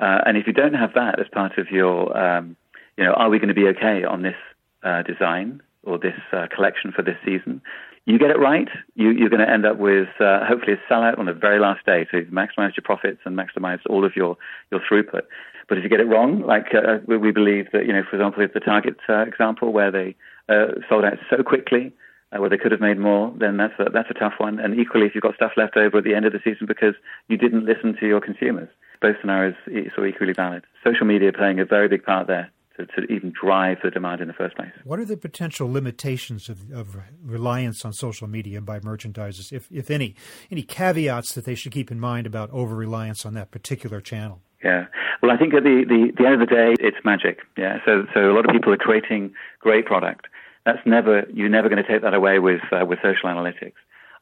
Uh, 0.00 0.18
and 0.26 0.36
if 0.36 0.48
you 0.48 0.52
don't 0.52 0.74
have 0.74 0.94
that 0.94 1.20
as 1.20 1.26
part 1.32 1.56
of 1.56 1.70
your, 1.70 2.16
um, 2.18 2.56
you 2.96 3.04
know, 3.04 3.12
are 3.12 3.30
we 3.30 3.38
going 3.38 3.48
to 3.48 3.54
be 3.54 3.68
okay 3.68 4.02
on 4.02 4.22
this 4.22 4.34
uh, 4.82 5.02
design 5.02 5.62
or 5.84 5.98
this 5.98 6.18
uh, 6.32 6.48
collection 6.52 6.90
for 6.90 7.02
this 7.02 7.16
season? 7.24 7.62
You 8.06 8.18
get 8.18 8.30
it 8.30 8.38
right, 8.38 8.68
you, 8.94 9.10
are 9.24 9.30
going 9.30 9.40
to 9.40 9.50
end 9.50 9.64
up 9.64 9.78
with 9.78 10.08
uh, 10.20 10.44
hopefully 10.44 10.74
a 10.74 10.92
sellout 10.92 11.18
on 11.18 11.24
the 11.24 11.32
very 11.32 11.58
last 11.58 11.86
day. 11.86 12.06
So 12.10 12.18
you've 12.18 12.28
maximized 12.28 12.76
your 12.76 12.84
profits 12.84 13.20
and 13.24 13.36
maximized 13.36 13.80
all 13.88 14.04
of 14.04 14.14
your, 14.14 14.36
your 14.70 14.80
throughput. 14.80 15.22
But 15.68 15.78
if 15.78 15.84
you 15.84 15.88
get 15.88 16.00
it 16.00 16.08
wrong, 16.08 16.42
like 16.42 16.66
uh, 16.74 16.98
we 17.06 17.32
believe 17.32 17.68
that, 17.72 17.86
you 17.86 17.94
know, 17.94 18.02
for 18.08 18.16
example, 18.16 18.42
if 18.42 18.52
the 18.52 18.60
Target 18.60 18.96
uh, 19.08 19.22
example 19.22 19.72
where 19.72 19.90
they 19.90 20.14
uh, 20.50 20.66
sold 20.88 21.04
out 21.04 21.14
so 21.30 21.42
quickly, 21.42 21.94
uh, 22.34 22.40
where 22.40 22.50
they 22.50 22.58
could 22.58 22.72
have 22.72 22.80
made 22.80 22.98
more, 22.98 23.32
then 23.38 23.56
that's 23.56 23.74
a, 23.78 23.88
that's 23.90 24.10
a 24.10 24.14
tough 24.14 24.34
one. 24.38 24.58
And 24.58 24.78
equally, 24.78 25.06
if 25.06 25.14
you've 25.14 25.22
got 25.22 25.36
stuff 25.36 25.52
left 25.56 25.78
over 25.78 25.98
at 25.98 26.04
the 26.04 26.14
end 26.14 26.26
of 26.26 26.32
the 26.32 26.40
season 26.44 26.66
because 26.66 26.94
you 27.28 27.38
didn't 27.38 27.64
listen 27.64 27.96
to 28.00 28.06
your 28.06 28.20
consumers, 28.20 28.68
both 29.00 29.16
scenarios 29.20 29.54
are 29.96 30.06
equally 30.06 30.34
valid. 30.34 30.64
Social 30.82 31.06
media 31.06 31.32
playing 31.32 31.60
a 31.60 31.64
very 31.64 31.88
big 31.88 32.04
part 32.04 32.26
there. 32.26 32.50
To, 32.76 32.86
to, 32.86 33.02
even 33.08 33.32
drive 33.40 33.78
the 33.84 33.90
demand 33.92 34.20
in 34.20 34.26
the 34.26 34.34
first 34.34 34.56
place. 34.56 34.72
What 34.82 34.98
are 34.98 35.04
the 35.04 35.16
potential 35.16 35.70
limitations 35.70 36.48
of, 36.48 36.72
of 36.72 36.96
reliance 37.24 37.84
on 37.84 37.92
social 37.92 38.26
media 38.26 38.60
by 38.60 38.80
merchandisers, 38.80 39.52
if, 39.52 39.70
if 39.70 39.92
any? 39.92 40.16
Any 40.50 40.62
caveats 40.62 41.34
that 41.34 41.44
they 41.44 41.54
should 41.54 41.70
keep 41.70 41.92
in 41.92 42.00
mind 42.00 42.26
about 42.26 42.50
over 42.50 42.74
reliance 42.74 43.24
on 43.24 43.34
that 43.34 43.52
particular 43.52 44.00
channel? 44.00 44.40
Yeah. 44.64 44.86
Well, 45.22 45.30
I 45.30 45.36
think 45.36 45.54
at 45.54 45.62
the, 45.62 45.84
the, 45.86 46.12
the 46.18 46.26
end 46.26 46.34
of 46.34 46.40
the 46.40 46.52
day, 46.52 46.74
it's 46.80 46.96
magic. 47.04 47.42
Yeah. 47.56 47.78
So, 47.84 48.06
so 48.12 48.30
a 48.30 48.34
lot 48.34 48.44
of 48.44 48.50
people 48.50 48.72
are 48.72 48.76
creating 48.76 49.34
great 49.60 49.86
product. 49.86 50.26
That's 50.66 50.84
never, 50.84 51.26
you're 51.32 51.48
never 51.48 51.68
going 51.68 51.82
to 51.82 51.88
take 51.88 52.02
that 52.02 52.14
away 52.14 52.40
with, 52.40 52.62
uh, 52.72 52.84
with 52.84 52.98
social 53.02 53.28
analytics. 53.28 53.74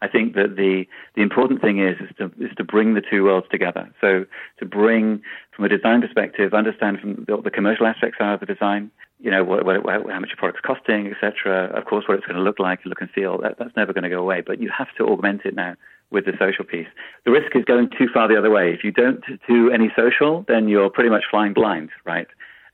I 0.03 0.09
think 0.09 0.35
that 0.35 0.57
the, 0.57 0.85
the 1.15 1.23
important 1.23 1.61
thing 1.61 1.79
is, 1.79 1.97
is 2.01 2.11
to, 2.19 2.25
is 2.45 2.51
to 2.57 2.65
bring 2.65 2.95
the 2.95 3.01
two 3.01 3.23
worlds 3.23 3.47
together. 3.51 3.89
So 4.01 4.27
to 4.59 4.67
bring, 4.67 5.23
from 5.55 5.65
a 5.65 5.69
design 5.69 6.01
perspective, 6.01 6.53
understand 6.53 6.99
from 6.99 7.25
the, 7.29 7.41
the 7.41 7.53
commercial 7.53 7.87
aspects 7.87 8.19
of 8.21 8.41
the 8.41 8.47
design, 8.47 8.91
you 9.21 9.31
know, 9.31 9.45
what, 9.45 9.65
what, 9.65 9.85
how 9.87 10.19
much 10.19 10.31
your 10.31 10.37
product's 10.37 10.61
costing, 10.67 11.07
etc. 11.07 11.67
Of 11.67 11.85
course, 11.85 12.09
what 12.09 12.19
it's 12.19 12.27
going 12.27 12.37
to 12.37 12.43
look 12.43 12.59
like, 12.59 12.81
look 12.85 13.01
and 13.01 13.11
feel. 13.11 13.39
That, 13.39 13.59
that's 13.61 13.77
never 13.77 13.93
going 13.93 14.03
to 14.03 14.11
go 14.11 14.19
away. 14.19 14.43
But 14.45 14.61
you 14.61 14.71
have 14.77 14.89
to 14.99 15.05
augment 15.05 15.43
it 15.45 15.55
now 15.55 15.77
with 16.11 16.27
the 16.27 16.33
social 16.37 16.65
piece. 16.65 16.89
The 17.25 17.31
risk 17.31 17.55
is 17.55 17.65
going 17.65 17.91
too 17.97 18.09
far 18.13 18.27
the 18.27 18.37
other 18.37 18.51
way. 18.51 18.73
If 18.73 18.83
you 18.83 18.91
don't 18.91 19.23
do 19.49 19.71
any 19.71 19.93
social, 19.97 20.45
then 20.49 20.67
you're 20.69 20.91
pretty 20.91 21.11
much 21.11 21.23
flying 21.31 21.53
blind, 21.53 21.91
right? 22.05 22.27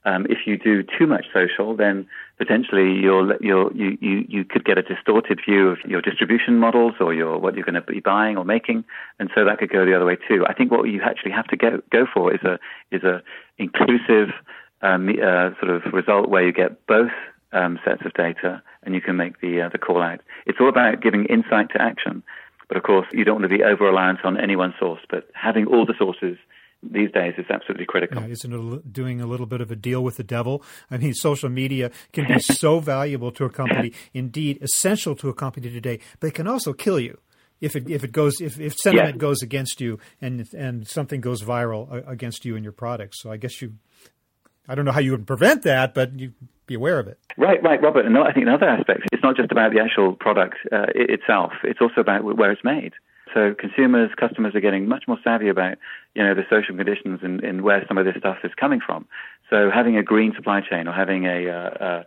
Um, 0.04 0.26
if 0.30 0.46
you 0.46 0.56
do 0.56 0.82
too 0.82 1.06
much 1.06 1.26
social, 1.34 1.76
then 1.76 2.06
potentially 2.38 2.92
you'll, 2.94 3.32
you'll, 3.40 3.72
you, 3.74 3.98
you, 4.00 4.24
you 4.28 4.44
could 4.44 4.64
get 4.64 4.78
a 4.78 4.82
distorted 4.82 5.40
view 5.46 5.68
of 5.68 5.78
your 5.86 6.00
distribution 6.00 6.58
models 6.58 6.94
or 7.00 7.12
your, 7.12 7.38
what 7.38 7.54
you're 7.54 7.64
going 7.64 7.74
to 7.74 7.82
be 7.82 8.00
buying 8.00 8.36
or 8.36 8.44
making, 8.44 8.84
and 9.18 9.28
so 9.34 9.44
that 9.44 9.58
could 9.58 9.70
go 9.70 9.84
the 9.84 9.94
other 9.94 10.06
way 10.06 10.16
too. 10.28 10.46
I 10.46 10.54
think 10.54 10.70
what 10.70 10.84
you 10.84 11.02
actually 11.02 11.32
have 11.32 11.48
to 11.48 11.56
go, 11.56 11.82
go 11.90 12.06
for 12.12 12.32
is 12.32 12.40
a, 12.42 12.58
is 12.90 13.02
a 13.02 13.22
inclusive 13.58 14.28
um, 14.82 15.08
uh, 15.08 15.50
sort 15.60 15.70
of 15.70 15.92
result 15.92 16.28
where 16.28 16.46
you 16.46 16.52
get 16.52 16.86
both 16.86 17.12
um, 17.52 17.78
sets 17.84 18.02
of 18.04 18.14
data 18.14 18.62
and 18.84 18.94
you 18.94 19.00
can 19.00 19.16
make 19.16 19.40
the, 19.40 19.62
uh, 19.62 19.68
the 19.68 19.78
call 19.78 20.00
out. 20.00 20.20
It's 20.46 20.58
all 20.60 20.68
about 20.68 21.02
giving 21.02 21.24
insight 21.26 21.70
to 21.70 21.82
action. 21.82 22.22
But 22.68 22.76
of 22.76 22.82
course, 22.82 23.06
you 23.12 23.24
don't 23.24 23.40
want 23.40 23.50
to 23.50 23.56
be 23.56 23.64
over 23.64 23.84
reliant 23.84 24.24
on 24.24 24.38
any 24.38 24.54
one 24.54 24.74
source. 24.78 25.00
But 25.10 25.28
having 25.34 25.66
all 25.66 25.86
the 25.86 25.94
sources 25.98 26.36
these 26.82 27.10
days 27.12 27.34
is 27.38 27.46
absolutely 27.50 27.86
critical. 27.86 28.22
Yeah, 28.22 28.28
isn't 28.28 28.52
it 28.52 28.92
doing 28.92 29.20
a 29.20 29.26
little 29.26 29.46
bit 29.46 29.60
of 29.60 29.70
a 29.70 29.76
deal 29.76 30.02
with 30.02 30.16
the 30.16 30.24
devil? 30.24 30.62
I 30.90 30.98
mean, 30.98 31.14
social 31.14 31.48
media 31.48 31.90
can 32.12 32.26
be 32.26 32.38
so 32.40 32.80
valuable 32.80 33.32
to 33.32 33.44
a 33.44 33.50
company, 33.50 33.92
indeed 34.14 34.58
essential 34.62 35.16
to 35.16 35.28
a 35.28 35.34
company 35.34 35.70
today, 35.70 36.00
but 36.20 36.28
it 36.28 36.34
can 36.34 36.46
also 36.46 36.72
kill 36.72 37.00
you 37.00 37.18
if 37.60 37.74
it 37.74 37.88
if 37.90 38.04
it 38.04 38.12
goes 38.12 38.40
if, 38.40 38.60
if 38.60 38.74
sentiment 38.74 39.16
yeah. 39.16 39.20
goes 39.20 39.42
against 39.42 39.80
you 39.80 39.98
and 40.20 40.46
and 40.54 40.86
something 40.86 41.20
goes 41.20 41.42
viral 41.42 42.08
against 42.08 42.44
you 42.44 42.54
and 42.54 42.64
your 42.64 42.72
products. 42.72 43.20
So 43.20 43.32
I 43.32 43.36
guess 43.36 43.60
you, 43.60 43.74
I 44.68 44.74
don't 44.74 44.84
know 44.84 44.92
how 44.92 45.00
you 45.00 45.12
would 45.12 45.26
prevent 45.26 45.62
that, 45.64 45.94
but 45.94 46.18
you 46.18 46.32
be 46.66 46.74
aware 46.74 47.00
of 47.00 47.08
it. 47.08 47.18
Right, 47.36 47.62
right, 47.62 47.82
Robert. 47.82 48.04
And 48.04 48.16
I 48.16 48.30
think 48.32 48.46
another 48.46 48.68
aspect, 48.68 49.00
it's 49.10 49.22
not 49.22 49.36
just 49.36 49.50
about 49.50 49.72
the 49.72 49.80
actual 49.80 50.12
product 50.12 50.56
uh, 50.70 50.86
itself, 50.94 51.52
it's 51.64 51.80
also 51.80 52.00
about 52.00 52.22
where 52.22 52.52
it's 52.52 52.62
made. 52.62 52.92
So 53.38 53.54
consumers, 53.54 54.10
customers 54.16 54.56
are 54.56 54.60
getting 54.60 54.88
much 54.88 55.04
more 55.06 55.18
savvy 55.22 55.48
about, 55.48 55.78
you 56.16 56.24
know, 56.24 56.34
the 56.34 56.42
social 56.50 56.74
conditions 56.74 57.20
and, 57.22 57.40
and 57.44 57.62
where 57.62 57.84
some 57.86 57.96
of 57.96 58.04
this 58.04 58.16
stuff 58.18 58.38
is 58.42 58.50
coming 58.58 58.80
from. 58.84 59.06
So 59.48 59.70
having 59.70 59.96
a 59.96 60.02
green 60.02 60.34
supply 60.34 60.60
chain 60.60 60.88
or 60.88 60.92
having 60.92 61.26
a, 61.26 61.48
uh, 61.48 62.02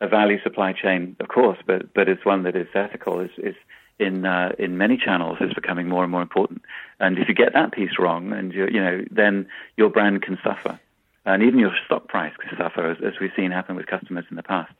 a 0.00 0.06
value 0.06 0.40
supply 0.44 0.72
chain, 0.72 1.16
of 1.18 1.26
course, 1.26 1.58
but, 1.66 1.92
but 1.92 2.08
it's 2.08 2.24
one 2.24 2.44
that 2.44 2.54
is 2.54 2.68
ethical, 2.72 3.18
is, 3.18 3.30
is 3.38 3.56
in 3.98 4.24
uh, 4.26 4.52
in 4.60 4.78
many 4.78 4.96
channels 4.96 5.38
is 5.40 5.54
becoming 5.54 5.88
more 5.88 6.04
and 6.04 6.12
more 6.12 6.22
important. 6.22 6.62
And 7.00 7.18
if 7.18 7.28
you 7.28 7.34
get 7.34 7.52
that 7.54 7.72
piece 7.72 7.98
wrong, 7.98 8.32
and 8.32 8.52
you 8.52 8.68
you 8.70 8.80
know, 8.80 9.04
then 9.10 9.48
your 9.76 9.90
brand 9.90 10.22
can 10.22 10.38
suffer 10.44 10.78
and 11.26 11.42
even 11.42 11.58
your 11.58 11.72
stock 11.84 12.06
price 12.06 12.32
can 12.38 12.56
suffer, 12.56 12.88
as, 12.88 12.98
as 13.04 13.14
we've 13.20 13.32
seen 13.36 13.50
happen 13.50 13.74
with 13.74 13.86
customers 13.86 14.24
in 14.30 14.36
the 14.36 14.42
past. 14.42 14.72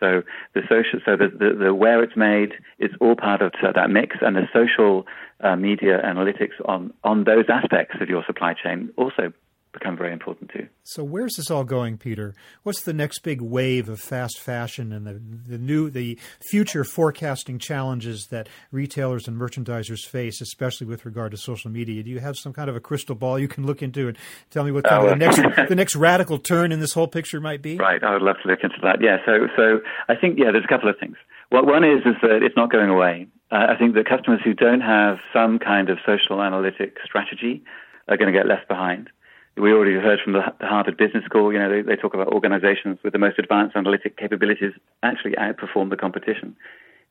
So 0.00 0.22
the 0.54 0.62
social, 0.68 1.00
so 1.04 1.16
the, 1.16 1.28
the, 1.28 1.54
the 1.64 1.74
where 1.74 2.02
it's 2.02 2.16
made 2.16 2.54
is 2.78 2.90
all 3.00 3.16
part 3.16 3.42
of 3.42 3.52
that 3.62 3.90
mix, 3.90 4.16
and 4.20 4.36
the 4.36 4.48
social 4.52 5.06
uh, 5.40 5.56
media 5.56 6.00
analytics 6.04 6.54
on 6.64 6.92
on 7.04 7.24
those 7.24 7.44
aspects 7.48 7.96
of 8.00 8.08
your 8.08 8.24
supply 8.26 8.54
chain 8.54 8.90
also 8.96 9.32
become 9.74 9.96
very 9.96 10.12
important 10.12 10.50
too. 10.50 10.66
So 10.84 11.04
where's 11.04 11.34
this 11.36 11.50
all 11.50 11.64
going, 11.64 11.98
Peter? 11.98 12.34
What's 12.62 12.82
the 12.82 12.94
next 12.94 13.18
big 13.18 13.42
wave 13.42 13.88
of 13.88 14.00
fast 14.00 14.40
fashion 14.40 14.92
and 14.92 15.06
the 15.06 15.20
the 15.52 15.58
new 15.58 15.90
the 15.90 16.18
future 16.48 16.84
forecasting 16.84 17.58
challenges 17.58 18.28
that 18.30 18.48
retailers 18.70 19.28
and 19.28 19.38
merchandisers 19.38 20.06
face, 20.06 20.40
especially 20.40 20.86
with 20.86 21.04
regard 21.04 21.32
to 21.32 21.36
social 21.36 21.70
media? 21.70 22.02
Do 22.02 22.10
you 22.10 22.20
have 22.20 22.36
some 22.36 22.52
kind 22.52 22.70
of 22.70 22.76
a 22.76 22.80
crystal 22.80 23.14
ball 23.14 23.38
you 23.38 23.48
can 23.48 23.66
look 23.66 23.82
into 23.82 24.08
and 24.08 24.16
tell 24.50 24.64
me 24.64 24.72
what 24.72 24.84
kind 24.84 25.02
oh, 25.02 25.08
of 25.08 25.10
the 25.10 25.16
next 25.16 25.42
the 25.68 25.74
next 25.74 25.96
radical 25.96 26.38
turn 26.38 26.72
in 26.72 26.80
this 26.80 26.92
whole 26.94 27.08
picture 27.08 27.40
might 27.40 27.60
be? 27.60 27.76
Right, 27.76 28.02
I 28.02 28.12
would 28.14 28.22
love 28.22 28.36
to 28.42 28.48
look 28.48 28.60
into 28.62 28.78
that. 28.82 29.02
Yeah, 29.02 29.18
so 29.26 29.48
so 29.56 29.80
I 30.08 30.14
think 30.14 30.38
yeah, 30.38 30.52
there's 30.52 30.64
a 30.64 30.68
couple 30.68 30.88
of 30.88 30.96
things. 30.98 31.16
Well, 31.50 31.66
one 31.66 31.84
is 31.84 32.00
is 32.06 32.16
that 32.22 32.42
it's 32.42 32.56
not 32.56 32.70
going 32.70 32.88
away. 32.88 33.26
Uh, 33.50 33.66
I 33.70 33.76
think 33.76 33.94
that 33.94 34.08
customers 34.08 34.40
who 34.42 34.54
don't 34.54 34.80
have 34.80 35.18
some 35.32 35.58
kind 35.58 35.90
of 35.90 35.98
social 36.06 36.42
analytic 36.42 36.96
strategy 37.04 37.62
are 38.08 38.16
going 38.16 38.32
to 38.32 38.38
get 38.38 38.46
left 38.46 38.68
behind 38.68 39.10
we 39.56 39.72
already 39.72 39.94
heard 39.94 40.18
from 40.22 40.32
the, 40.32 40.42
Harvard 40.60 40.96
Business 40.96 41.24
School, 41.24 41.52
you 41.52 41.58
know, 41.58 41.70
they, 41.70 41.82
they, 41.82 41.96
talk 41.96 42.14
about 42.14 42.28
organizations 42.28 42.98
with 43.04 43.12
the 43.12 43.18
most 43.18 43.38
advanced 43.38 43.76
analytic 43.76 44.16
capabilities 44.16 44.72
actually 45.02 45.32
outperform 45.32 45.90
the 45.90 45.96
competition. 45.96 46.56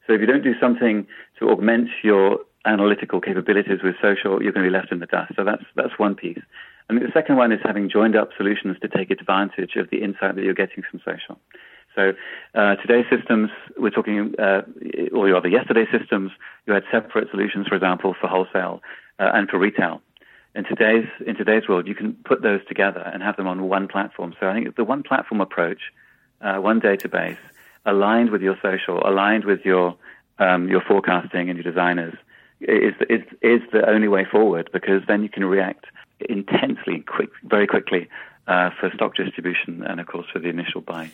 So 0.06 0.14
if 0.14 0.20
you 0.20 0.28
don't 0.28 0.44
do 0.44 0.54
something 0.60 1.08
to 1.40 1.50
augment 1.50 1.90
your 2.04 2.40
analytical 2.66 3.22
capabilities 3.22 3.80
with 3.84 3.96
social, 4.02 4.44
you're 4.44 4.52
going 4.52 4.66
to 4.66 4.70
be 4.70 4.78
left 4.78 4.92
in 4.92 5.00
the 5.00 5.06
dust. 5.06 5.34
So 5.36 5.44
that's, 5.46 5.64
that's 5.76 5.98
one 5.98 6.16
piece. 6.16 6.40
And 6.90 6.98
the 6.98 7.12
second 7.14 7.38
one 7.38 7.54
is 7.54 7.60
having 7.64 7.90
joined 7.90 8.16
up 8.16 8.30
solutions 8.36 8.76
to 8.82 8.90
take 8.90 9.10
advantage 9.10 9.76
of 9.78 9.90
the 9.90 10.04
insight 10.04 10.36
that 10.36 10.44
you're 10.44 10.54
getting 10.54 10.84
from 10.90 11.00
social. 11.06 11.40
So 11.96 12.12
uh, 12.56 12.76
today's 12.76 13.06
systems, 13.10 13.52
we're 13.78 13.90
talking, 13.90 14.34
uh, 14.38 14.64
or 15.14 15.28
rather 15.28 15.48
yesterday's 15.48 15.88
systems, 15.98 16.32
you 16.66 16.74
had 16.74 16.84
separate 16.92 17.30
solutions, 17.32 17.68
for 17.68 17.76
example, 17.76 18.16
for 18.20 18.28
wholesale 18.28 18.82
uh, 19.20 19.32
and 19.34 19.48
for 19.48 19.60
retail 19.60 20.02
in 20.56 20.64
today's 20.66 21.08
in 21.26 21.36
today's 21.36 21.68
world, 21.68 21.88
you 21.88 21.96
can 21.96 22.14
put 22.26 22.42
those 22.42 22.62
together 22.68 23.02
and 23.02 23.24
have 23.24 23.38
them 23.38 23.48
on 23.48 23.64
one 23.64 23.88
platform. 23.88 24.36
So 24.40 24.48
I 24.48 24.54
think 24.54 24.76
the 24.76 24.84
one 24.84 25.04
platform 25.04 25.42
approach, 25.42 25.82
uh, 26.42 26.58
one 26.58 26.80
database, 26.80 27.38
aligned 27.86 28.30
with 28.30 28.42
your 28.42 28.58
social, 28.62 29.00
aligned 29.08 29.46
with 29.46 29.66
your 29.66 29.96
um, 30.40 30.68
your 30.68 30.82
forecasting 30.82 31.50
and 31.50 31.58
your 31.58 31.64
designers, 31.64 32.16
is 32.62 32.94
is 33.10 33.24
is 33.42 33.62
the 33.72 33.88
only 33.88 34.08
way 34.08 34.26
forward 34.26 34.70
because 34.72 35.02
then 35.08 35.24
you 35.24 35.30
can 35.30 35.46
react 35.46 35.86
intensely, 36.30 37.00
quick, 37.00 37.30
very 37.44 37.68
quickly 37.68 38.08
uh, 38.48 38.70
for 38.80 38.92
stock 38.94 39.16
distribution 39.16 39.84
and 39.84 40.00
of 40.00 40.08
course 40.08 40.28
for 40.32 40.40
the 40.40 40.50
initial 40.50 40.82
buy. 40.82 41.10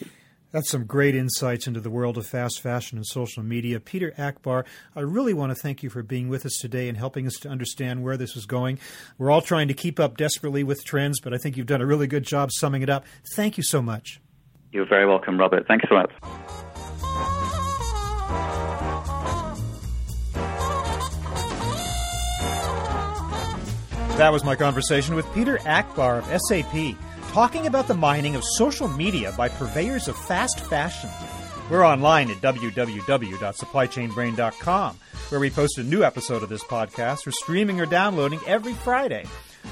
That's 0.51 0.69
some 0.69 0.85
great 0.85 1.13
insights 1.15 1.67
into 1.67 1.79
the 1.79 1.91
world 1.91 2.17
of 2.17 2.25
fast 2.25 2.59
fashion 2.59 2.97
and 2.97 3.05
social 3.05 3.43
media. 3.43 3.79
Peter 3.79 4.13
Akbar, 4.17 4.65
I 4.95 5.01
really 5.01 5.33
want 5.33 5.51
to 5.51 5.55
thank 5.55 5.83
you 5.83 5.91
for 5.91 6.01
being 6.01 6.27
with 6.27 6.45
us 6.45 6.57
today 6.59 6.89
and 6.89 6.97
helping 6.97 7.27
us 7.27 7.35
to 7.41 7.49
understand 7.49 8.03
where 8.03 8.17
this 8.17 8.35
is 8.35 8.47
going. 8.47 8.79
We're 9.19 9.29
all 9.29 9.41
trying 9.41 9.67
to 9.67 9.75
keep 9.75 9.99
up 9.99 10.17
desperately 10.17 10.63
with 10.63 10.83
trends, 10.83 11.19
but 11.19 11.35
I 11.35 11.37
think 11.37 11.55
you've 11.55 11.67
done 11.67 11.81
a 11.81 11.85
really 11.85 12.07
good 12.07 12.23
job 12.23 12.49
summing 12.51 12.81
it 12.81 12.89
up. 12.89 13.05
Thank 13.35 13.57
you 13.57 13.63
so 13.63 13.81
much. 13.81 14.19
You're 14.71 14.87
very 14.87 15.05
welcome, 15.05 15.39
Robert. 15.39 15.67
Thanks 15.67 15.85
so 15.87 15.95
much. 15.95 16.11
That 24.17 24.33
was 24.33 24.43
my 24.43 24.55
conversation 24.55 25.15
with 25.15 25.31
Peter 25.33 25.59
Akbar 25.65 26.17
of 26.17 26.41
SAP 26.41 26.95
talking 27.39 27.67
about 27.67 27.87
the 27.87 27.93
mining 27.93 28.35
of 28.35 28.43
social 28.43 28.89
media 28.89 29.33
by 29.37 29.47
purveyors 29.47 30.09
of 30.09 30.17
fast 30.25 30.59
fashion. 30.59 31.09
We're 31.71 31.85
online 31.85 32.29
at 32.29 32.41
www.supplychainbrain.com, 32.41 34.97
where 35.29 35.39
we 35.39 35.49
post 35.49 35.77
a 35.77 35.83
new 35.83 36.03
episode 36.03 36.43
of 36.43 36.49
this 36.49 36.65
podcast 36.65 37.23
for 37.23 37.31
streaming 37.31 37.79
or 37.79 37.85
downloading 37.85 38.41
every 38.45 38.73
Friday. 38.73 39.23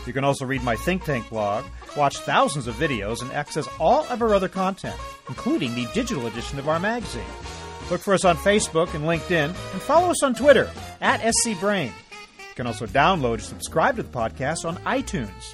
You 0.06 0.14
can 0.14 0.24
also 0.24 0.46
read 0.46 0.64
my 0.64 0.78
think 0.78 1.04
tank 1.04 1.30
blog, 1.30 1.66
watch 1.98 2.16
thousands 2.20 2.68
of 2.68 2.76
videos, 2.76 3.22
and 3.22 3.34
access 3.34 3.68
all 3.82 4.06
of 4.06 4.22
our 4.22 4.34
other 4.34 4.48
content, 4.48 4.96
including 5.28 5.76
the 5.76 5.90
digital 5.94 6.28
edition 6.28 6.60
of 6.60 6.70
our 6.70 6.80
magazine. 6.80 7.26
Look 7.92 8.00
for 8.00 8.14
us 8.14 8.24
on 8.24 8.38
Facebook 8.38 8.94
and 8.94 9.04
LinkedIn, 9.04 9.48
and 9.48 9.82
follow 9.82 10.10
us 10.10 10.24
on 10.24 10.36
Twitter 10.36 10.72
at 11.02 11.20
scbrain. 11.46 11.88
You 11.88 12.56
can 12.56 12.66
also 12.66 12.86
download 12.86 13.34
and 13.34 13.44
subscribe 13.44 13.98
to 13.98 14.04
the 14.04 14.10
podcast 14.10 14.64
on 14.64 14.78
iTunes. 14.86 15.54